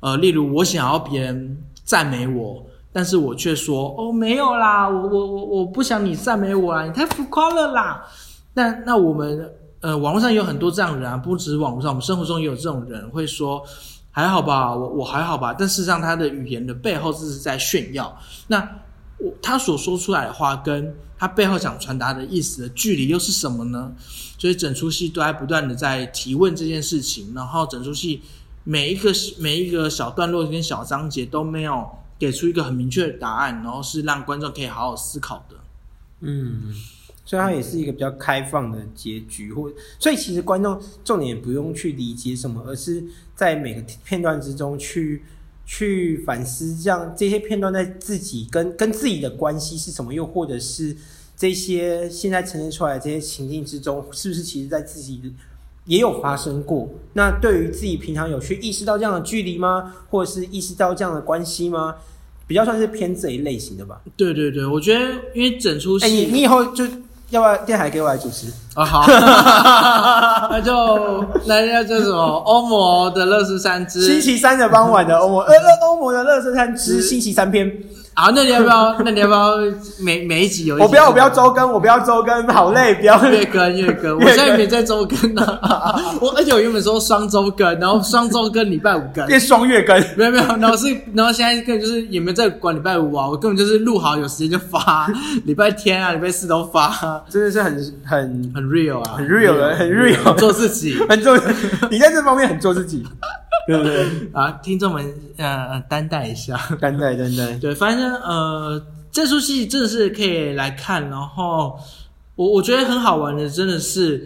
[0.00, 2.66] 呃，例如我想要别人赞美我。
[2.96, 8.02] 但是我却说哦没有啦，我我我我不想你赞美我啊，你太浮夸了啦。
[8.54, 13.62] 那那我们呃网络上有很多这样的人啊，不止网络上，我们生活中也有这种人会说
[14.10, 15.54] 还好吧，我我还好吧。
[15.58, 18.18] 但事实上他的语言的背后这是在炫耀。
[18.46, 18.66] 那
[19.18, 23.92] 我他所说出来的话跟他背后想传达的意思的距离又是什么呢？
[24.38, 28.22] 所以整出戏都在不断的在提问这件事情，然后整出戏
[28.64, 31.86] 每一个每一个小段落跟小章节都没有。
[32.18, 35.56] 给出一个很明确的答案，然后是让观众可以好好思考的。
[36.20, 36.72] 嗯，
[37.24, 45.22] 所以它也是一个比较开放的结局，或所以其实观众重点不用去理解什么，而是在每个片段之中去
[45.66, 50.96] 去反思，这样这些片段在自己跟跟自己的关系是什么，又或者是
[51.36, 55.20] 这些现在呈现出来这些情境之中，是不是其实在自己
[55.86, 56.88] 也有发生过？
[57.14, 59.94] 那对于自己平常有去意识到这样的距离吗？
[60.10, 61.94] 或者是意识到这样的关系吗？
[62.46, 64.00] 比较算是偏这一类型的吧。
[64.16, 65.00] 对对对，我觉得
[65.34, 66.84] 因为整出戏，哎，你你以后就
[67.30, 68.46] 要不要电台给我来主持
[68.76, 68.84] 啊？
[68.84, 69.06] 好，
[70.50, 72.22] 那就那叫叫什么？
[72.22, 77.72] 欧摩的乐视三之星期三的傍晚的欧摩，呃，欧摩的乐视三之星期三篇。
[78.14, 78.96] 啊，那你要不要？
[79.04, 79.56] 那你要不要
[80.00, 80.76] 每每一集有？
[80.76, 84.16] 我不要，我不要周更，我不要周更，好累，不要 月更月更。
[84.16, 85.42] 我现在没在周更呢。
[86.18, 89.94] 我而且我原本说双周更，然后双周更礼拜五更，变双月更。
[90.16, 95.06] 没有没有，然后是然后现在根本就是也没在管礼拜五啊，我根本就是录好有时间就发，
[95.44, 101.36] 礼拜天啊礼拜四都发，真的是很很很 real 啊，很 real 的，很 real，做自己， 很做，
[101.90, 103.04] 你在这方面很做自己。
[103.66, 104.06] 对不对？
[104.32, 107.52] 啊，听众们，呃，担待一下，担待，担待。
[107.58, 111.10] 对，反正呃，这出戏真的是可以来看。
[111.10, 111.76] 然后，
[112.36, 114.24] 我我觉得很好玩的，真的是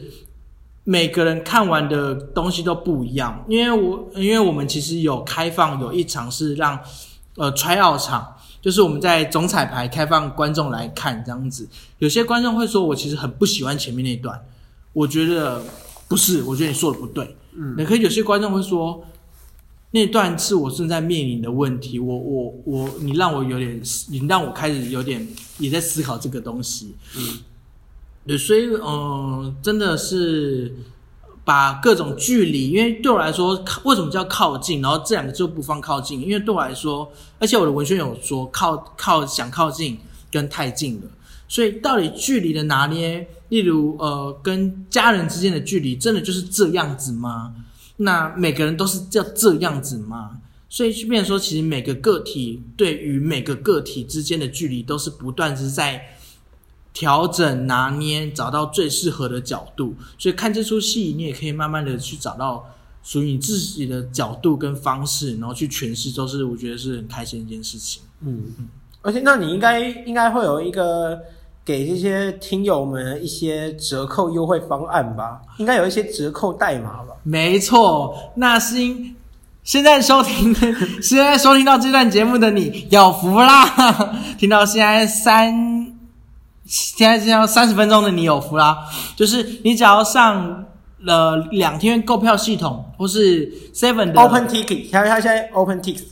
[0.85, 3.43] 每个人看完的东西都不一样。
[3.49, 6.79] 因为我，因为我们其实有开放有一场是让
[7.37, 11.69] 呃 try out 场，就是我们在总彩排开放观众来看这样子。
[11.99, 14.45] 有些观众会说，我其实很不喜欢前面那段。
[14.93, 15.63] 我觉得
[16.09, 17.37] 不是，我觉得你说的不对。
[17.55, 19.05] 嗯，那可以有些观众会说。
[19.93, 25.27] 那段是我正在面临的问题，我我我，你让我有点，你让我开始有点
[25.59, 26.95] 也在思考这个东西。
[27.17, 27.41] 嗯，
[28.25, 30.73] 对，所以嗯，真的是
[31.51, 34.81] 把各种距离，因为对我来说，为什么叫靠近？
[34.81, 37.11] 然后这两个就不放靠近，因为对我来说，
[37.41, 39.99] 而且我的文宣有说靠靠想靠近
[40.31, 41.09] 跟太近了，
[41.49, 47.53] 所以到底距离的拿捏，例如呃，跟家人之间的距离，真的就是这样子吗？
[47.97, 50.39] 那每个人都是叫这样子吗？
[50.69, 56.01] 所以，就变说，其实每个个体对于每个个体之间的距离，都是不断是在
[56.93, 59.95] 调整、拿捏，找到最适合的角度。
[60.19, 62.65] 所以，看这出戏，你也可以慢慢的去找到
[63.03, 68.03] 属于你自己的角度跟方式，然后去诠释，都是我觉得是很开心的一件事情。
[68.21, 68.69] 嗯嗯，
[69.03, 71.19] 而且，那你应该应该会有一个。
[71.63, 77.15] 给这些听友们一些折扣优惠方案吧，应该有一些折扣代码吧？
[77.23, 79.15] 没错，那是因
[79.63, 80.53] 现在收听
[81.01, 84.17] 现在收听到这段节目的你有福啦！
[84.37, 85.80] 听到现在三
[86.71, 88.79] 现在这样三十分钟的你有福啦！
[89.17, 90.65] 就是你只要上
[91.01, 96.05] 了两天购票系统或是 Seven 的 Open Ticket，他他现在 Open Ticket，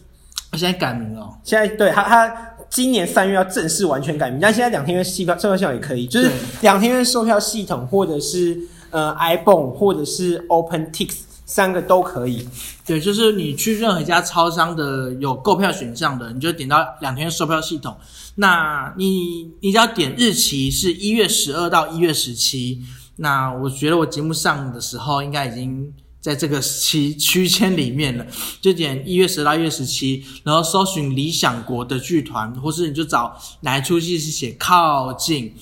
[0.51, 2.45] 他现在改名了，现在对他他。
[2.71, 8.55] 今年三月要正式完全改名，但现在两天约售票售票系统也可以，就是两天约售票系统或者是
[8.91, 11.09] 呃 iPhone 或者是 OpenTix
[11.49, 12.47] 三个都可以。
[12.87, 17.97] 对，就是你去任何一家超商的有购票选项的，你就点到两天售票系统。
[18.35, 22.83] 那你你只要点日期是一月十二到一月十七。
[23.17, 28.25] 那我觉得我节目上的时候应该已经在这个期区间里面了，
[28.61, 35.53] 就点一月十到一月十七，然后搜寻理想国的剧团，或是你就找哪出戏是写靠近，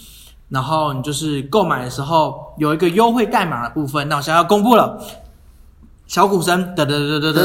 [0.50, 5.00] 然后你就是购买的时候有一个优惠代码的部分，那我现在要公布了，
[6.06, 7.42] 小鼓声，噔噔噔噔噔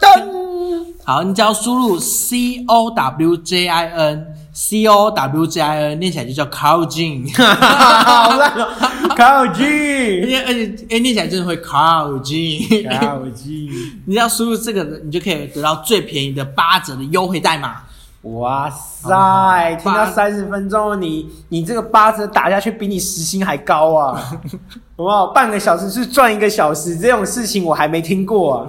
[0.00, 4.26] 噔，好，你只要输入 C O W J I N。
[4.52, 8.68] C O W J I N 念起来就叫靠近，好烂哦，
[9.16, 9.64] 靠近，
[10.20, 12.60] 而且而且哎念起来真的会靠近，
[13.00, 13.70] 靠近。
[14.06, 17.76] 你要输入这个，你就可以得到最便宜的八折的优惠代码。
[18.22, 24.32] 哇塞，听到三十分钟，你你这个八折打下去比你时薪还高啊！
[25.00, 25.28] 好不好？
[25.28, 28.68] 半个小时是赚一个小时，这种事情我还没听过啊。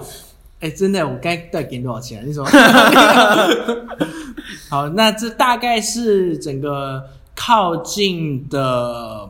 [0.60, 2.26] 哎，真的，我该到底给你多少钱？
[2.26, 2.42] 你说？
[4.70, 7.04] 好，那这大概是整个
[7.36, 9.28] 靠近的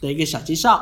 [0.00, 0.80] 的一个小介绍。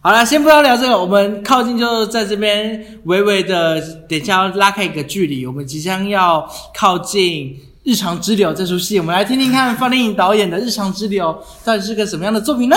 [0.00, 5.44] 好了，先不要聊这个，我们靠近就在这边，微微的，等一下要拉开一个距离。
[5.44, 7.46] 我们即将要靠近
[7.82, 12.76] 《日常之流》这出戏，我们来听听看方丽颖导演的《日常之流》到底是个什么样的作品呢？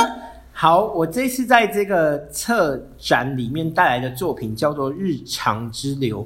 [0.59, 6.23] 好，我这次在这个策展里面带来的作品叫做《日常之流》。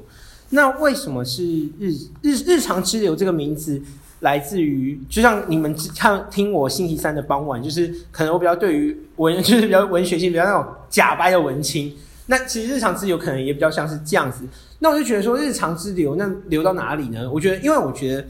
[0.48, 1.44] 那为什么是
[1.78, 1.92] 日
[2.22, 3.78] 日日常之流这个名字
[4.20, 4.98] 来自于？
[5.06, 11.94] 就像你们看听我星期三的傍晚，就是可能我比较对于文，就是比较文学性，比较那种假白的文青。
[12.24, 14.46] 那其实日常之流可能也比较像是这样子。
[14.78, 17.30] 那我就觉得说，日常之流，那流到哪里呢？
[17.30, 18.24] 我觉得，因为我觉得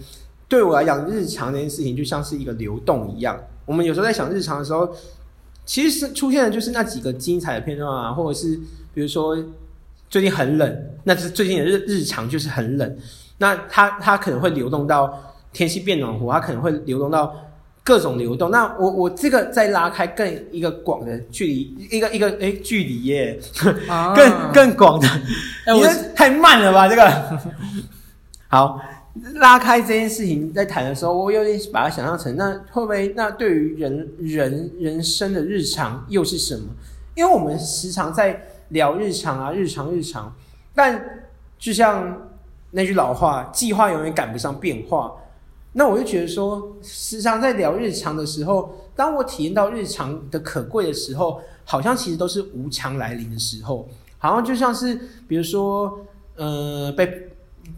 [0.48, 3.38] 对我来讲，日常这件事情就像是一个流动一样。
[3.64, 4.92] 我们有时候在想日常的时候。
[5.72, 8.60] 其实是出现的就是那几个精彩的片段啊，或者是
[8.92, 9.34] 比如说
[10.10, 12.96] 最近很冷，那是最近的日日常就是很冷，
[13.38, 15.18] 那它它可能会流动到
[15.50, 17.34] 天气变暖和，它可能会流动到
[17.82, 18.50] 各种流动。
[18.50, 23.40] 那我我这个再拉开更一个广的距离，一个一个诶距离耶，
[24.14, 25.08] 更更广的，
[25.74, 27.40] 因为太慢了吧这个，
[28.48, 28.78] 好。
[29.34, 36.66] 拉开这件事情在谈的时候，我有点把它想象成，那会不会那对于人人人生的日常又是什么？
[37.14, 40.34] 因为我们时常在聊日常啊，日常日常，
[40.74, 42.30] 但就像
[42.70, 45.12] 那句老话，计划永远赶不上变化。
[45.74, 54.98] 那我就觉得说，时常在聊日常的时候，当我体验到日常的可贵的时候，好像其实都是无常来临的时候，好像就像是
[55.28, 55.98] 比如说，
[56.36, 57.28] 呃，被。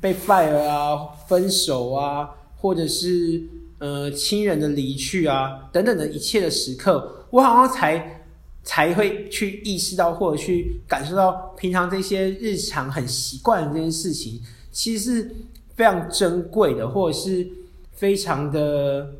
[0.00, 3.42] 被 fire 啊，分手啊，或者是
[3.78, 8.26] 呃亲人的离去啊，等等的一切的时刻，我好像才
[8.62, 15.36] 才会去意识到，或者去感受到，平常这些日常很习惯的这件事情，其实是
[15.74, 17.48] 非常珍贵的，或者是
[17.92, 19.14] 非常的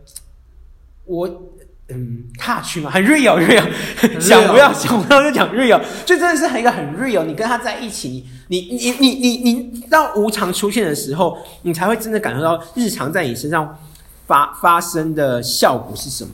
[1.05, 1.43] 我。
[1.88, 7.25] 嗯，touch 嘛，很 real，real，想不要想不要就讲 real，就真的是很一个很 real。
[7.25, 13.79] 你跟他在一起，你你你你你你到无常出现的时候，你才会真的感受到日常在你身上
[14.27, 16.31] 发发生的效果是什么。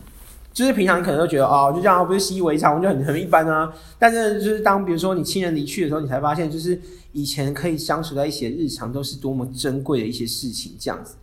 [0.52, 3.72] 就是平常你可能都觉得哦，就这样，不是习以为常，就很很一般啊。
[3.98, 6.80] 但是就是当比如说你亲人离去的时候，你才发现，就是
[7.12, 11.14] 以前可以相处在一起的日常，都是多么珍贵的一些事情，这样子。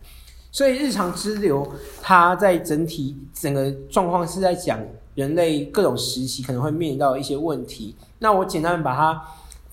[0.50, 1.66] 所以日常之流，
[2.00, 4.80] 它在整体整个状况是在讲
[5.14, 7.94] 人类各种时期可能会面临到一些问题。
[8.18, 9.22] 那我简单把它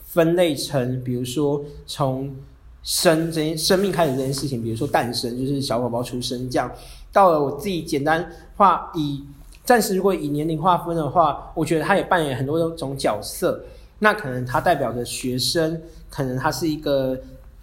[0.04, 2.36] 分类成，比如说从
[2.84, 6.70] 生这些生命开始这件事情，比如说诞生，就是小宝宝出生这样。
[7.12, 9.24] 到了我自己简单化以
[9.64, 13.64] 暂时如果以年龄划分的话，我觉得他也扮演很多种角色。
[14.00, 17.18] 那可能他代表着学生，可能他是一个。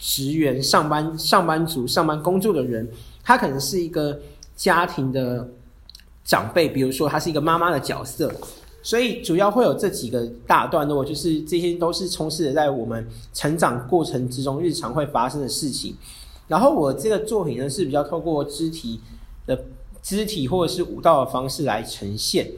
[0.04, 2.90] 职员、上班、上班族、上班工作的人，
[3.22, 4.18] 他可能是一个
[4.56, 5.48] 家庭的
[6.24, 8.34] 长辈，比如说他是一个妈妈的角色，
[8.82, 15.94] 所以主要会有这几个大段落，就是这些都是充斥在我们成长过程之中日常会发生的事情。
[16.48, 19.00] 然后我这个作品呢是比较透过肢体
[19.46, 19.66] 的
[20.02, 22.50] 肢体或者是舞蹈的方式来呈现。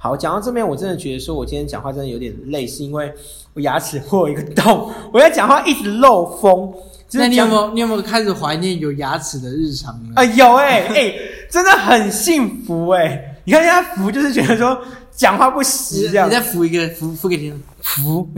[0.00, 3.12] 好，讲到这边，我真的觉得说我今天讲话真的有点累，是因为
[3.52, 6.72] 我牙齿破一个洞，我在讲话一直漏风。
[7.10, 10.12] 那你有没有你有没有开始怀念有牙齿的日常呢？
[10.14, 11.14] 啊，有哎哎，
[11.50, 13.40] 真的很幸福哎！
[13.44, 14.78] 你看人家扶，就是觉得说
[15.10, 16.28] 讲话不实这样。
[16.28, 18.28] 你再扶一个扶扶给听扶，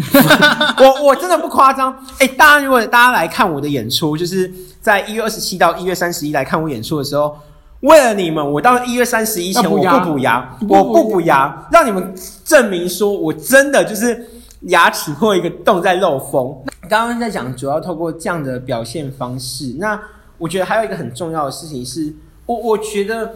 [0.78, 2.26] 我我真的不夸张哎！
[2.26, 4.50] 大家如果大家来看我的演出，就是
[4.80, 7.36] 在一月二十七到一月三十一来看我演出的时候。
[7.80, 12.14] 为了你们，我到一月三十一前我不补牙，我不补牙，让你们
[12.44, 14.28] 证明说我真的就是
[14.62, 16.54] 牙齿破一个洞在漏风。
[16.88, 19.76] 刚刚在讲，主要透过这样的表现方式。
[19.78, 20.00] 那
[20.36, 22.12] 我觉得还有一个很重要的事情是，
[22.46, 23.34] 我我觉得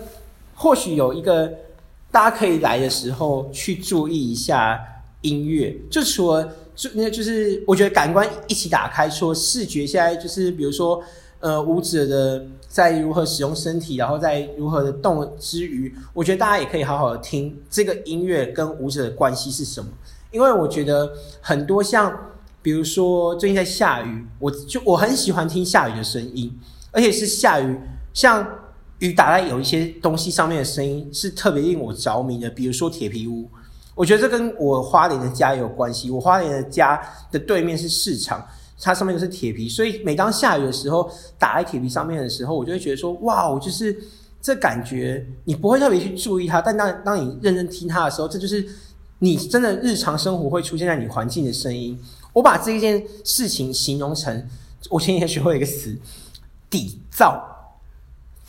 [0.55, 1.51] 或许有一个
[2.11, 4.79] 大家可以来的时候去注意一下
[5.23, 11.01] 音乐，就除了就那就是我觉得感官一起打开，说视觉现在就是比如说
[11.41, 12.45] 呃舞者的
[12.75, 19.89] 在如何使用身体，然后在如何的动之余，我觉得大家也可以好好的听这个音乐跟舞者的关系是什么，
[20.33, 22.13] 因为我觉得很多像
[22.61, 26.53] 比如说最近在下雨，我就我很喜欢听下雨的声音，
[26.91, 27.79] 而且是下雨
[28.13, 28.45] 像。
[29.01, 33.51] 雨打在有一些东西上面的声音是特别令我着迷的，比如说铁皮屋，
[33.95, 36.11] 我觉得这跟我花莲的家有关系。
[36.11, 36.99] 我花莲的家
[37.31, 38.47] 的对面是市场，
[38.81, 43.97] 它上面都是铁皮，所以每当下雨的时候打在铁皮上面的时候，我就会觉得说，哇，我就是
[44.43, 48.67] 这感觉，你不会特别去注意它，但当当你认真听它的时候，这就是
[49.21, 51.99] 你真的日常生活会出现在你环境的声音。
[52.33, 54.49] 我把这一件事情形容成，
[54.91, 55.97] 我前几天学会一个词，
[56.69, 57.54] 底噪。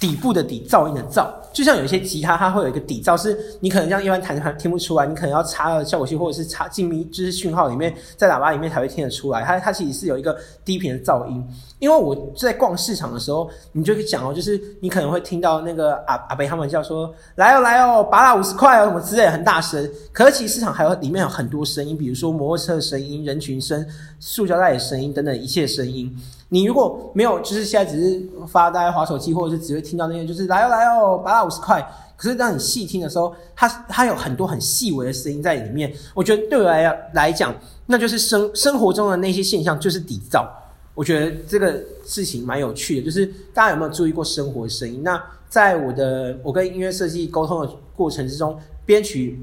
[0.06, 9.41] 底部的底，噪音的噪，就像有一些吉他，它会有一个底噪，是你可能这样一般弹弹听不出来，你可能要插了效果器或者是插静音就是讯号里面，在喇叭里面才会听得出来。
[9.41, 11.43] 它它其实是有一个低频的噪音。
[11.80, 19.89] 因为我在逛市场的时候，你就可以讲哦，就是你可能会听到那个阿阿伯他们叫说来哦来哦，拔了五十块哦什么之类，很大声。
[20.14, 23.84] 可是其实市场还有里面有很多声音，比如说摩托车的声音、人群声、
[24.20, 26.16] 塑胶袋的声音等等一切声音。
[26.49, 31.83] 你如果没有，就是现在只是发呆、划手机，或者是只会听到那些，就是来哦来哦，八百五十块。
[32.15, 35.91] 可是当你细听的时候，它它有很多很细微的声音在里面。
[36.13, 37.53] 我觉得对我来来讲，
[37.87, 40.47] 那就是生生活中的那些现象，就是底噪。
[40.93, 45.03] 我觉得这个事情蛮有趣的，就是大家有没有注意过生活声音？
[45.03, 49.37] 那在我的我跟音乐设计沟通的过程之中，编曲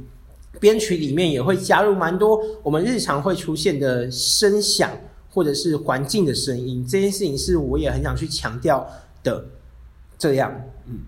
[0.59, 4.91] 编曲里面也会加入蛮多我们日常会出现的声响。
[5.33, 8.87] 或者是环境的声音，这件事情是我也很想去强调
[9.25, 9.45] 的。
[10.19, 10.53] 这样，
[10.87, 11.01] 嗯，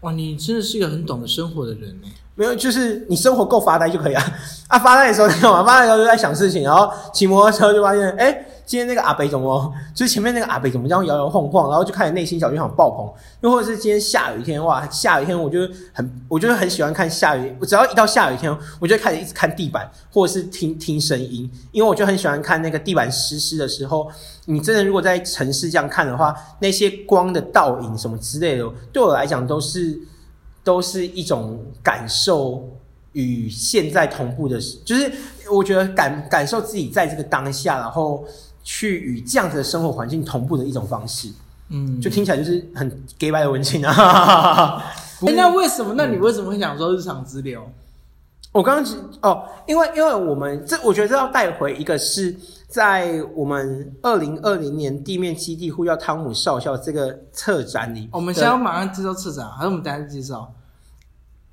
[0.00, 2.08] 哇，你真的是一个很懂得生活的人呢。
[2.34, 4.24] 没有，就是你生活够发呆就可以啊。
[4.68, 5.62] 啊，发呆的时候你干嘛？
[5.62, 8.46] 发呆的时候就在想事情，然后骑摩托车就发现，哎。
[8.68, 9.72] 今天那个阿北怎么？
[9.96, 13.10] 就是前面那个阿北怎么这样摇摇晃晃，然后就开始内心小剧场爆棚。
[13.40, 15.60] 又或者是今天下雨天，哇，下雨天我就
[15.94, 17.56] 很，我就很喜欢看下雨。
[17.58, 24.06] 我只要一到下雨天，我就开始一直看地板，或者是听听声音，因为我就很喜欢看那个地板湿湿的时候。
[24.44, 29.98] 你真的如果在城市这样看的话，那些光的倒影什么之类的，对我来讲都是
[30.62, 32.68] 都是一种感受
[33.12, 35.10] 与现在同步的，就是
[35.50, 38.22] 我觉得感感受自己在这个当下，然后。
[38.70, 41.30] 去与这样子的生活环境同步的一种方式，
[41.70, 44.84] 嗯，就听起来就是很 gay 白的文青啊。
[45.24, 45.94] 那为什么？
[45.96, 47.66] 那你为什么会想说日常之流？
[48.52, 60.52] 我刚刚哦，因为因为我们这，我觉得这要带回一个是在我们二零二零年地面基地呼叫汤姆少校这个策展里，我们现在马上介绍策展，还是我们等下介绍？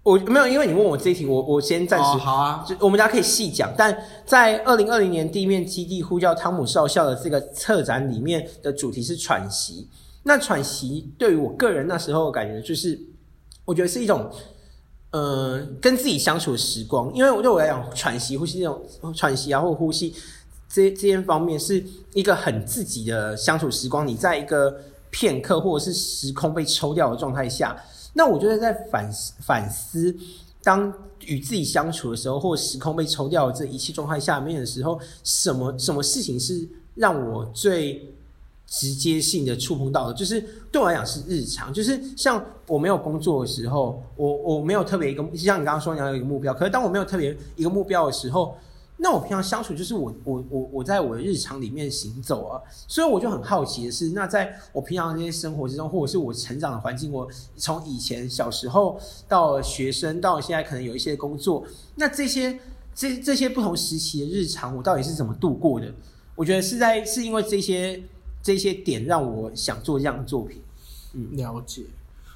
[0.05, 3.73] 我没有，因为你问我这一题，我我先暂时好啊，就我们大家可以细讲。
[3.75, 9.87] 但在二零二零年地面基地呼叫汤姆少校的这个策展里面的主题是喘息。
[10.21, 12.99] 那喘息对于我个人那时候感觉就是，
[13.65, 14.29] 我觉得是一种，
[15.09, 17.11] 呃，跟自己相处的时光。
[17.11, 18.79] 因为我对我来讲，喘息、呼吸这种
[19.11, 20.13] 喘息啊，或呼吸
[20.69, 21.83] 这这些方面，是
[22.13, 24.07] 一个很自己的相处时光。
[24.07, 27.75] 你在一个片刻或者是时空被抽掉的状态下。
[28.17, 30.15] 那我觉得在反思反思，
[30.63, 30.91] 当
[31.25, 38.15] 与自己相处的时候，或时空被抽掉这一切状态下面的时候，什么什么事情是让我最
[38.65, 40.13] 直接性的触碰到的？
[40.13, 40.39] 就是
[40.71, 48.55] 对我来讲是日常，就是像我没有工作的时候，我我没有特别一个，像你刚刚说你要有一个目标，可是当我没有特别一个目标的时候。
[48.97, 57.27] 那我平常相处就是我我我我在我的日常里面行走啊，所以我就很好奇的是，那在我平常这些生活之中，或者是我成长的环境，我
[57.57, 61.65] 从以前小时候到学生，到现在可能有一些工作，
[61.95, 62.57] 那这些
[62.95, 65.93] 这这些不同时期的日常，我到底是怎么度过的？
[66.33, 68.01] 我觉得是在是因为这些
[68.41, 70.61] 这些点让我想做这样的作品。
[71.13, 71.83] 嗯，了解。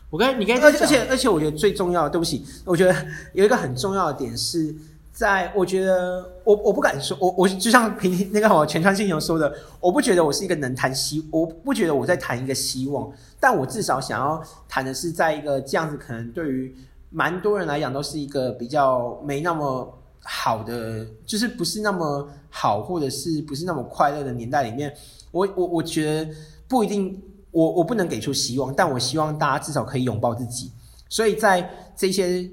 [0.10, 2.93] 我刚你刚而且而且而且，我觉得最重要的，对不起，我觉得
[3.34, 4.76] 有一个很重要的点是。
[5.20, 16.74] 在我觉得，我我不敢说，我我就像平那个我全川信雄说的，我不觉得我是一个能谈希，我不觉得我在谈一个希望，但我至少想要谈的是，在一个这样子可能对于
[17.09, 19.93] 蛮多人来讲都是一个比较没那么
[20.24, 24.95] 好的，就是不是那么好，或者是不是那么快乐的年代里面，
[25.32, 26.32] 我我我觉得
[26.65, 30.72] 不一定我我不能给出希望，但我希望大家至少可以拥抱自己。
[31.09, 32.49] 所以在这些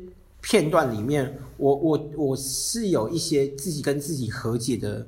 [0.49, 5.05] 片段里面，我我我是有一些自己跟自己和解的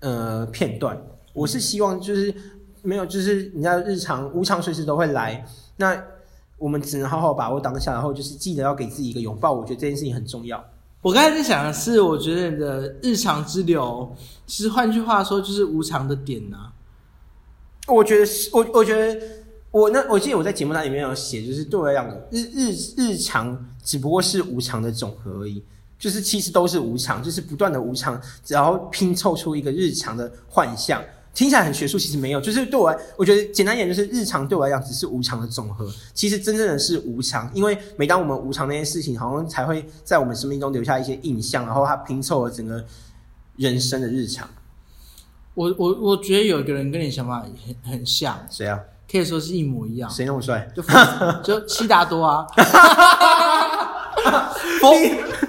[0.00, 1.02] 呃片段。
[1.32, 2.32] 我是希望就是
[2.82, 5.42] 没有，就是你知道日常无常随时都会来，
[5.78, 5.98] 那
[6.58, 9.50] 我们只能好好把握当下，然后就是记得要给自己一个拥抱。
[9.50, 10.62] 我觉得这件事情很重要。
[11.00, 14.14] 我刚才在想的是，我觉得你的日常之流，
[14.46, 16.70] 其实换句话说就是无常的点呐、
[17.88, 19.20] 我觉得是，我我觉得
[19.74, 25.60] 我那我记得我在节目单里面有写，就是对我来讲，日日日常只不过是无常的总和而已，
[25.98, 31.02] 就是其实都是无常，就是不断的无常，然后拼凑出一个日常的幻象。
[31.34, 35.92] 听起来很学术，其实没有，就是对我来，我觉得简单一点，就是日常对我来讲只是无常的总和。
[36.14, 42.84] 其实真正的是无常，因为每当我们无常那件事情，好像才会在我们生命中留下一些印象，然后它拼凑了整个
[43.56, 44.48] 人生的日常。
[45.54, 48.78] 我我我觉得有一个人跟你想法很很像，谁啊？
[49.14, 50.68] 可以说是一模一样，谁那么帅？
[50.74, 50.92] 就佛
[51.40, 52.44] 就悉达多啊。
[54.80, 54.92] 佛，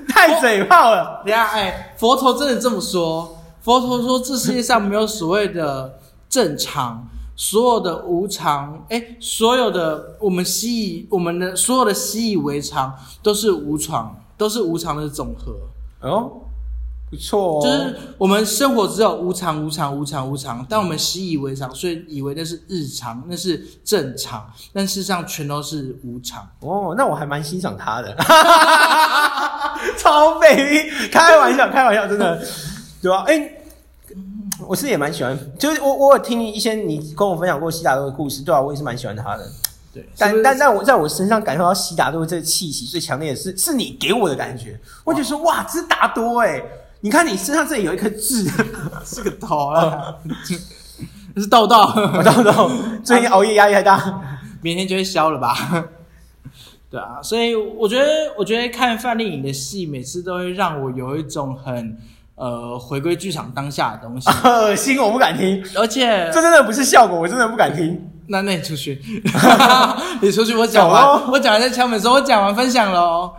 [0.07, 1.23] 太嘴炮了。
[1.25, 3.35] 等下，哎，佛陀真的这么说？
[3.61, 5.97] 佛陀说，这世界上没有所谓的
[6.29, 12.93] 正常，所有的无常，哎，所有的我们习以我们的所有的习以为常
[13.23, 16.07] 都是无常，都是无常的总和。
[16.07, 16.31] 哦，
[17.09, 17.61] 不错哦。
[17.61, 26.47] 就是我们生活只有无常、无常、无常、无常，但我们习以为常，所以以为那是日常，那是正常，但事实上全都是无常。
[26.59, 28.15] 哦，那我还蛮欣赏他的，
[29.97, 32.43] 超美，开玩笑，开玩笑，真的，
[33.01, 33.51] 对吧、哎、
[34.67, 39.45] 我是也蛮喜欢，就是我我有听一些你跟我分享过悉达多的故事，对啊，我也是蛮喜欢他的。
[39.93, 44.77] 对，但但但我在我身上感受到悉达多这个气息最强烈的是，是你给我的感觉。
[45.05, 46.61] 我就说哇，这是达多哎、
[47.05, 48.49] 你看你身上这里有一颗痣，
[49.05, 50.33] 是个头啊，那
[51.39, 52.71] 是痘痘，我懂懂，
[53.03, 54.39] 最近熬夜压力太大。
[54.63, 55.55] 明天就会消了吧？
[56.89, 61.95] 对啊，所以我觉得，我觉得看范丽颖的戏，每次都会让我有一种很
[62.33, 68.01] 呃回归剧场当下的东西，恶心，我不敢听，而且这真的不是效果，我真的不敢听。
[68.27, 68.99] 那那你出去，
[70.21, 73.33] 你出去，我讲完，我讲完在敲门说，我讲完分享喽。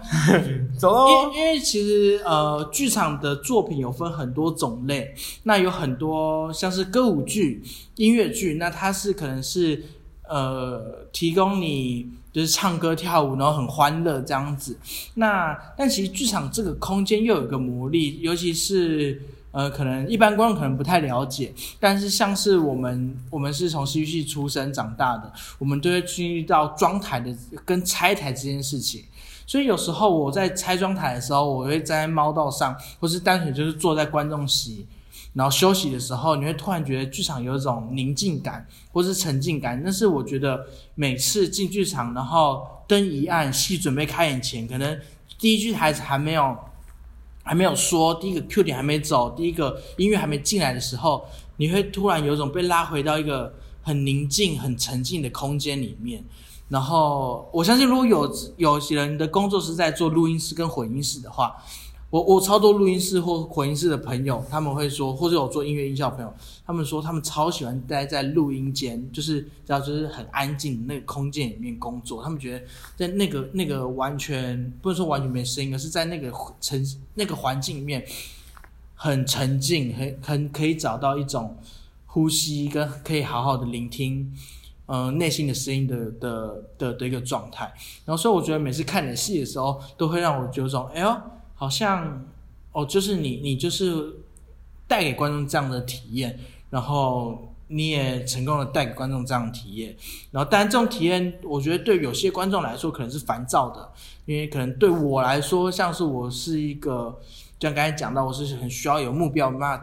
[0.79, 1.09] 走喽。
[1.09, 7.63] 因为因为其实呃，剧场的作品有分很多种类，那有很多像是歌舞剧、
[7.97, 9.83] 音乐剧，那它是可能是
[10.29, 14.79] 呃提供你就是唱歌跳舞，然后很欢乐这样子。
[15.15, 19.21] 那但其实剧场这个空间又有一个魔力，尤其是。
[19.57, 21.51] 呃，可能一般观众可能不太了解，
[21.81, 27.35] 但是像是我们，我们是从戏剧系出生长大的，我们都会经历到装台的
[27.65, 29.03] 跟拆台这件事情。
[29.47, 34.85] 所以有时候我在拆装台的时候，我会站在猫道上，或是单纯就是坐在观众席，
[35.33, 39.81] 然后休息的时候，你会突然觉得剧场有一种宁静感，或是沉浸感。
[39.83, 45.01] 那是我觉得每次进剧场，然后灯一暗，戏准备开演前，可能
[45.39, 46.55] 第一句台词还没有
[47.47, 51.25] 还没有说，第一个 Q 点还没走，第一个音乐还没进来的时候，
[51.59, 56.25] 你会突然有一种被拉回到一个很宁静、很沉静的空间里面。
[56.69, 61.55] 然后我相信，如果有有些人的工作是在做录音室跟混音室的话，
[62.11, 66.33] 我我超多录音室或混音室的朋友，他们会说，或者有做音乐音效的朋友，
[66.65, 72.65] 他们说他们超喜欢待在录音间，就是只要就是很安静那个空间里面工作，他们觉得
[72.97, 76.85] 在那个那个完全不能说完全没声音，而是在那个沉
[77.15, 78.05] 那个环境里面
[78.95, 81.57] 很沉静，很很可以找到一种
[82.07, 84.33] 呼吸跟可以好好的聆听。
[84.87, 87.65] 呃，内心的声音的的的的一个状态，
[88.05, 91.21] 然后所以我觉得每次看你的戏的时候，都会让我有种，哎呦，
[91.57, 92.25] 好像
[92.71, 94.15] 哦，就是你你就是
[94.87, 96.39] 带给观众这样的体验，
[96.71, 99.97] 然后你也成功的带给观众这样的体验，
[100.31, 103.91] 然后当然这种体验，我觉得对有些观众来说可能是烦躁的，
[104.27, 107.19] 因为可能对我来说，像是我是一个，
[107.59, 109.83] 就像刚才讲到，我是很需要有目标，那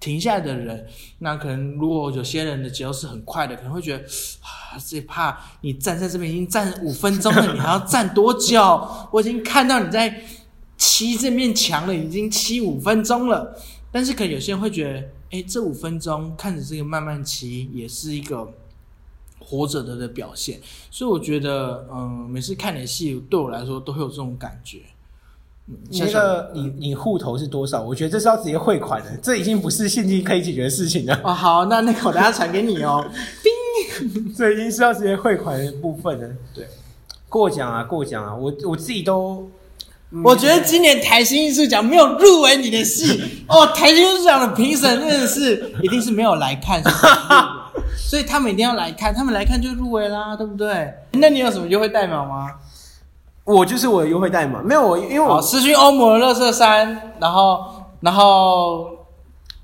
[0.00, 0.86] 停下来的人，
[1.18, 4.04] 那可能如果有些人的节奏是很快的，可能会觉得
[4.42, 8.88] 啊，最怕你站在这边已经站五分钟了，你还要站多久？
[9.12, 10.22] 我已经看到你在
[10.94, 13.52] 漆这面墙了，已经漆五分钟了。
[13.90, 18.48] 但是可能有些人会觉得，哎，这五分钟看着这个慢慢漆，也是一个
[19.40, 20.60] 活着的的表现。
[20.92, 24.82] 所以我觉得，嗯，每次看你的戏，对我来说都会有这种感觉。
[25.66, 27.82] 嗯你那个你你户头是多少？
[27.82, 33.04] 我觉得这是要直接汇款的，这已经不是现金可以解决的事情了，哦，好，那那个我等下传给你哦。
[33.42, 36.36] 叮这已经是要直接汇款的部分了。
[36.54, 36.68] 对，
[37.28, 39.50] 过奖啊，过奖啊，我我自己都，嗯
[40.22, 46.80] 我觉得今年台新艺术奖没有入围你的戏 哦，台新艺术奖的评审真的是一定是没有来看，
[47.96, 50.92] 所以他们一定要来看，他们来看就入围啦，对不对？
[51.12, 52.48] 那你有什么优惠代码吗？
[53.44, 57.60] 我就是我的优惠代码，没有我，因为，我私讯欧盟的乐色山，然后
[58.00, 58.88] 然后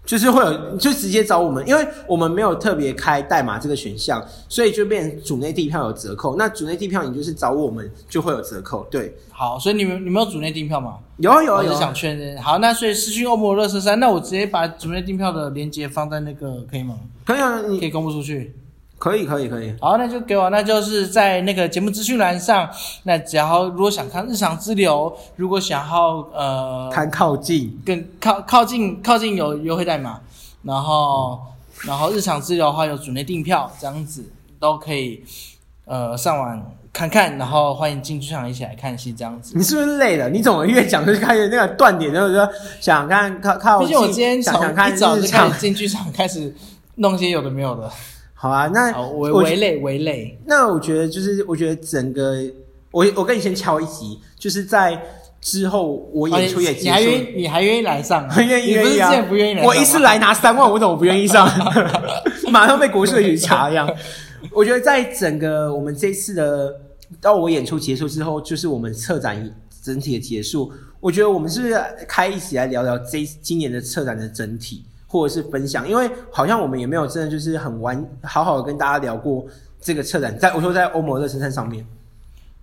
[0.05, 6.37] 就是会有，就直接找我们，因为我们没有特别开代码这个选项，所以就变成主内地票有折扣。
[6.37, 10.99] 那主内地票你就是找我们就会有折扣，对，好，所以你们你们有组内订票吗？
[11.19, 12.37] 有啊有啊我是有啊想确认。
[12.43, 16.99] 好，那所以私讯欧盟的乐色山，那我直接把组内订票的链接放在那个可以吗？
[17.25, 18.55] 可以啊，你可以公布出去。
[19.01, 22.69] 可以可以可以，好，那就给我，那就是在那个节目资讯栏上，
[23.05, 30.21] 那只要如果想看日常之流，如果想要呃看靠近，更靠靠近靠近有优惠代码，
[30.63, 31.41] 然后
[31.87, 34.23] 然后日常之流的话有组内订票，这样子
[34.59, 35.25] 都可以
[35.87, 39.57] 呃上网看看，然后欢迎进剧场一起来看戏，这样子。
[39.57, 40.29] 你是不是累了？
[40.29, 42.47] 你怎么越讲就开始那个断点，就是说
[42.81, 46.55] 想看靠靠近，毕竟我今天从想想看一早就开进剧场，开始
[46.97, 47.91] 弄些有的没有的，
[48.43, 50.38] 好啊，那我围累围累。
[50.47, 52.38] 那我觉得就是，我觉得整个
[52.91, 54.99] 我我跟你先敲一集，就是在
[55.43, 58.28] 之后我演出也哦你还，愿意你还愿意来上、啊？
[58.32, 58.72] 很愿意
[59.28, 59.62] 不愿意来？
[59.62, 61.47] 我一次来拿三万，我怎么不愿意上？
[62.51, 63.86] 马上被国税局查一样。
[64.51, 66.74] 我觉得在整个我们这次的
[67.20, 70.72] 到我演出结束之后，就是我们策展整体的结束。
[70.99, 71.78] 我觉得我们是不是
[72.09, 75.87] 开一起来聊聊这今年的策展的整体，或者是分享？
[75.89, 79.45] 因为好像我们也没有真的就是很完好好的跟大家聊过
[79.81, 81.85] 这个策展，在我说在欧盟热身上上面。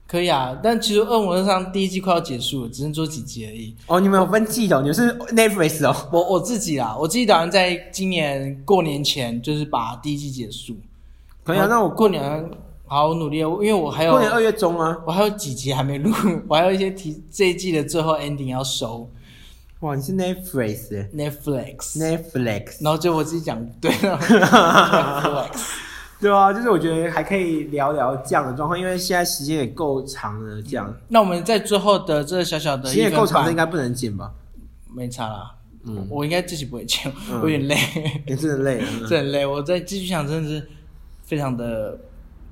[0.07, 3.75] 可以啊，但其实《恶魔上》第一季快要结束了，只剩做几集而已。
[3.87, 5.93] 哦，你们有分季的哦，你们是 Netflix 哦。
[6.13, 10.77] 我我自己啦，我自己打算在今年过年前就是把第一季结束。
[11.43, 12.49] 可以啊，那我过年
[12.85, 14.97] 好好努力，因为我还有过年二月中啊。
[15.05, 16.09] 我还有几集还没录，
[16.47, 19.09] 我还有一些题这一季的最后 ending 要收
[19.81, 22.83] 哇，你是 Netflix Netflix Netflix，。
[22.83, 24.17] 然后就我自己讲对了
[25.51, 25.61] Netflix。
[26.19, 34.31] 对啊，就是我觉得还可以聊聊这样的状况，因为现在时间也够长了，这样那我们在最后的这小小的时间也够长，这应该不能剪吧？
[34.91, 35.53] 没差啦。
[35.85, 37.77] 嗯，我应该自己不会剪，嗯我有点累。
[38.25, 38.87] 也真的累了。
[38.99, 40.67] 嗯 这很累，我在继续想真的是
[41.23, 41.95] 非常的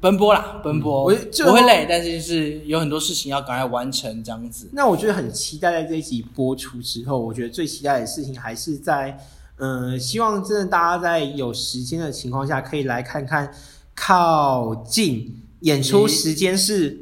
[0.06, 1.06] 奔波啦，奔波。
[1.06, 4.70] 我就我会累，但是就是有很多事情要赶快完成，这样子。
[4.72, 9.18] 那我觉得很期待，在这一集播出之后，我觉得最期待的事情还是在，
[9.58, 13.52] 嗯、希望真的大家在有时间的情况下，可以来看看
[13.96, 17.00] 靠近演出时间是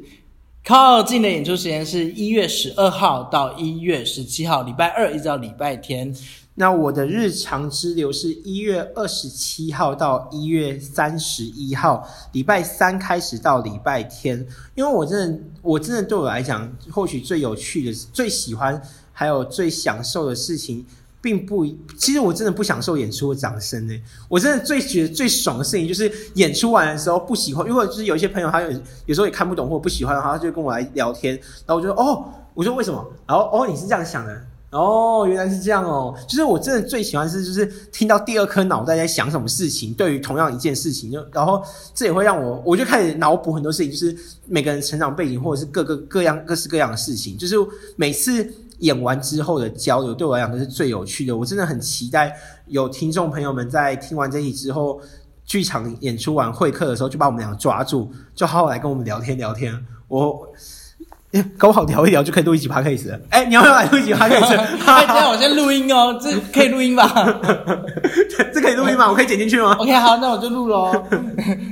[0.64, 6.16] 靠近的演出时间是一月十二号到一月十七号，礼拜二一直到礼拜天。
[6.56, 14.46] 那我的日常之流是一月二十七号到一月三十一号，礼拜三开始到礼拜天。
[14.76, 18.80] 因为我真的，我真的对我来讲，或许最有趣的、最喜欢
[19.12, 20.86] 还有最享受的事情，
[21.20, 21.66] 并不，
[21.98, 24.02] 其实我真的不享受演出的掌声呢。
[24.28, 28.70] 我真的最觉得最爽的事情，就是演出完的时候不喜欢，如果就是有一些朋友他有
[29.06, 31.34] 有时候也看不懂或不喜欢的话，他就跟我来聊天，
[31.66, 33.04] 然后我就说哦，我说为什么？
[33.26, 34.40] 然后哦，你是这样想的。
[34.74, 36.12] 哦，原来是这样哦！
[36.26, 41.62] 就是我真的最喜欢是，就是听到第二颗脑袋在想什么事情，对于同样一件事情，就然后
[41.94, 44.16] 这也会让我，我就开始脑补很多事情，就是
[44.46, 47.54] 每个人成长背景或者是各个各样各式各样的事情，就是
[47.94, 51.36] 每次演完之后的交流，对我来讲都是最有趣的。
[51.36, 55.00] 我真的很期待有听众朋友们在听完这集之后，
[55.44, 59.86] 剧场演出完会客的时候，就把我们俩抓住，就好好来跟我们聊天聊天。
[60.08, 60.48] 我。
[61.34, 63.18] 诶搞不好聊一聊就可以录一集 podcast 了。
[63.30, 64.56] 哎、你要不要来录一集 podcast？
[64.86, 67.10] 哎，这样我先录音哦，这可以录音吧
[68.54, 69.08] 这可以录音吗？
[69.10, 69.72] 我可以剪进去吗？？
[69.80, 70.92] OK，好，那我就录喽。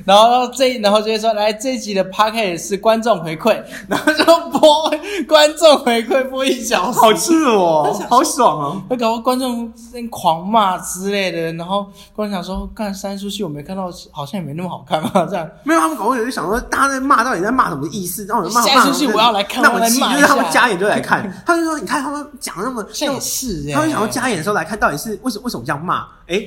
[0.05, 4.91] 然后这，然后就会说，来这一集的 p o c a s 是观众回馈，然后就播
[5.29, 8.83] 观众回馈播一小时，好赤裸哦，好爽哦！
[8.91, 11.87] 会搞到观众在狂骂之类的，然后
[12.17, 15.49] 观众想说，干三出戏我没看到，好像也没那么好看嘛，这样。
[15.63, 18.27] 没有，他们搞不好有就想说，大家在骂到底在骂什么意思？
[18.27, 21.31] 然后骂下一出戏我要来看那我气，就是他们加演就来看。
[21.45, 26.07] 他就说，你看他们讲得那么，这也是哎、他们想要加演的时候来看，到底是为什么为什么这样骂？
[26.29, 26.43] 哎，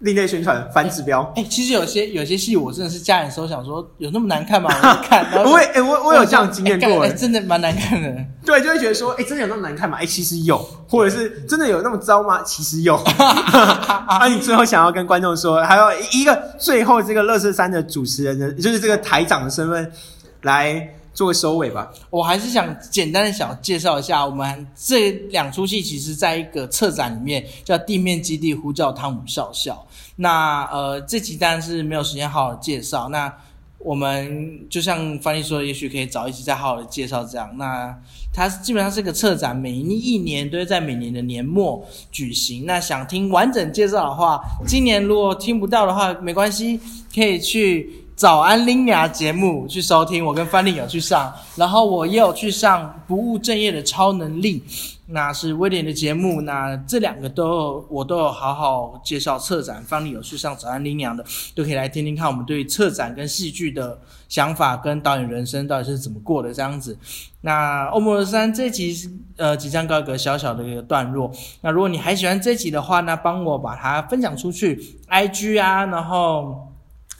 [0.00, 1.32] 另类宣传反指标。
[1.36, 4.70] 哎、其实有些有些戏我真的是家人的时候想说，有那么难看吗？
[4.76, 8.14] 我看，然后我也哎我我有这样经验过真的蛮难看的。
[8.44, 9.98] 对，就会觉得说，哎，真的有那么难看吗？
[10.00, 12.42] 哎，其实有，或者是真的有那么糟吗？
[12.42, 12.94] 其实有。
[14.06, 19.90] 啊，你最后想要跟观众说，还有一个最后这个乐色三的主持人的，就是这个台长的身份
[20.42, 21.90] 来做个收尾吧。
[22.10, 29.74] 我还是想简单的小介绍一下，我们这两出戏其实在一个策展里面叫《地面基地呼叫汤姆少校》。
[30.16, 33.08] 那呃，这集当然是没有时间好好介绍。
[33.08, 33.32] 那
[33.78, 37.50] 我们就像翻译说，也许可以找一期再好好的介绍这样。
[37.56, 37.96] 那
[38.32, 42.66] 它基本上是个策展，每一年都会在每年的年末举行。
[42.66, 46.78] 那想听完整介绍的话，今年如果听不到的话，没关系，
[47.14, 48.05] 可以去。
[48.16, 54.64] 早安，林雅节目去收听，我跟范丽有去上，然后我也有去上不务正业的超能力，
[55.08, 61.22] 那是威廉的节目，那这两个都我都有好好介绍策展，范丽有去上早安林雅的，
[61.54, 64.00] 都可以来听听看我们对策展跟戏剧的
[64.30, 66.98] 想法，跟导演人生到底是怎么过的这样子。
[67.42, 68.96] 那欧摩尔三这集
[69.36, 76.65] 呃即将告一个小小的一个段落，那如果你还喜欢这集的话，那帮我把它分享出去，IG 啊，然后。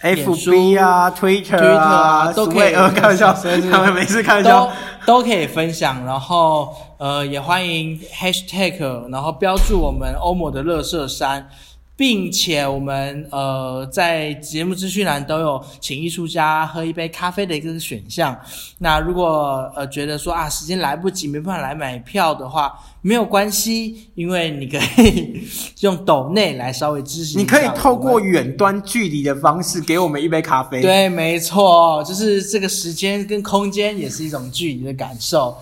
[0.00, 3.32] F B 啊，Twitter 啊，都可以开玩笑，
[3.70, 4.70] 他们每次开玩笑
[5.06, 11.48] 都可以分享，然后呃也欢迎 Hashtag，然后标注我们欧盟的乐色山。
[11.96, 18.38] 并且我们呃在节目资讯栏都有请艺术家喝一杯咖啡的一个选项。
[18.78, 25.48] 那如果呃觉得说啊时间来不及没办法来买票的话，没有关系，因为你可以
[25.80, 27.38] 用抖内来稍微支持。
[27.38, 30.82] 你可以透过远端距离的方式给我们一杯咖啡。
[30.82, 35.56] 对，没错，就是这个时间跟空间也是一种距离的感受。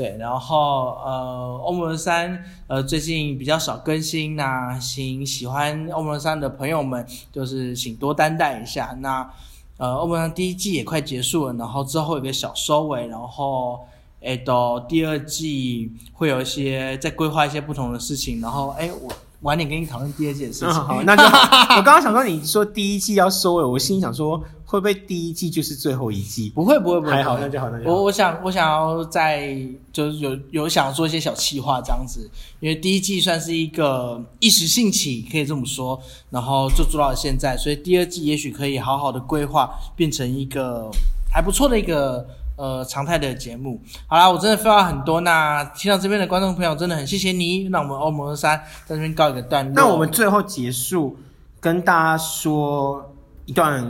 [0.00, 8.96] 对，然后呃，欧盟三呃最近比较少更新，那请喜欢欧盟三的朋友们，就是请多担待一下。
[9.00, 9.30] 那
[9.76, 13.80] 呃，欧盟三第一季也快结束了，然后之后有个小收尾，然后
[14.20, 19.12] 诶，到第二季会有一些再规划一些不同的事情，然后诶，我。
[19.42, 20.68] 晚点跟你讨论第二季的事情。
[20.68, 21.76] 好，那就好。
[21.78, 24.38] 我刚刚想说，你说第一季要收尾，我心想说，
[24.70, 26.48] 会不会第一季就是最后一季？
[26.50, 27.12] 不会，不会，不会。
[27.12, 27.90] 还好，那就好，那就好。
[27.90, 29.58] 我我想，我想要在
[29.92, 36.00] 就是有有想做一些小企划这样子，因为第一季算是一个一时兴起，可以这么说，
[36.30, 40.88] 然后就做到了现在，所以第二季也许可以好好的规划，变成一个
[41.32, 42.24] 还不错的一个。
[42.56, 45.22] 呃，常态的节目，好啦，我真的废话很多。
[45.22, 47.70] 那听到这边的观众朋友，真的很谢谢你。
[47.70, 49.72] 那我们欧盟三在这边告一个段落。
[49.74, 51.16] 那我们最后结束，
[51.58, 53.14] 跟大家说
[53.46, 53.82] 一段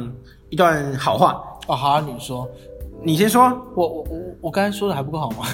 [0.50, 1.74] 一段好话哦。
[1.74, 2.46] 好，你说，
[3.02, 3.50] 你先说。
[3.74, 5.46] 我我我我刚才说的还不够好吗？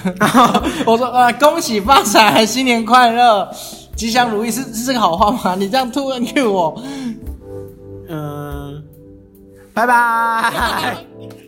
[0.84, 3.48] 我说呃，恭喜发财，新年快乐，
[3.94, 5.54] 吉祥如意，是是这个好话吗？
[5.56, 6.82] 你这样突然 Q 我，
[8.08, 8.82] 嗯，
[9.72, 10.96] 拜拜。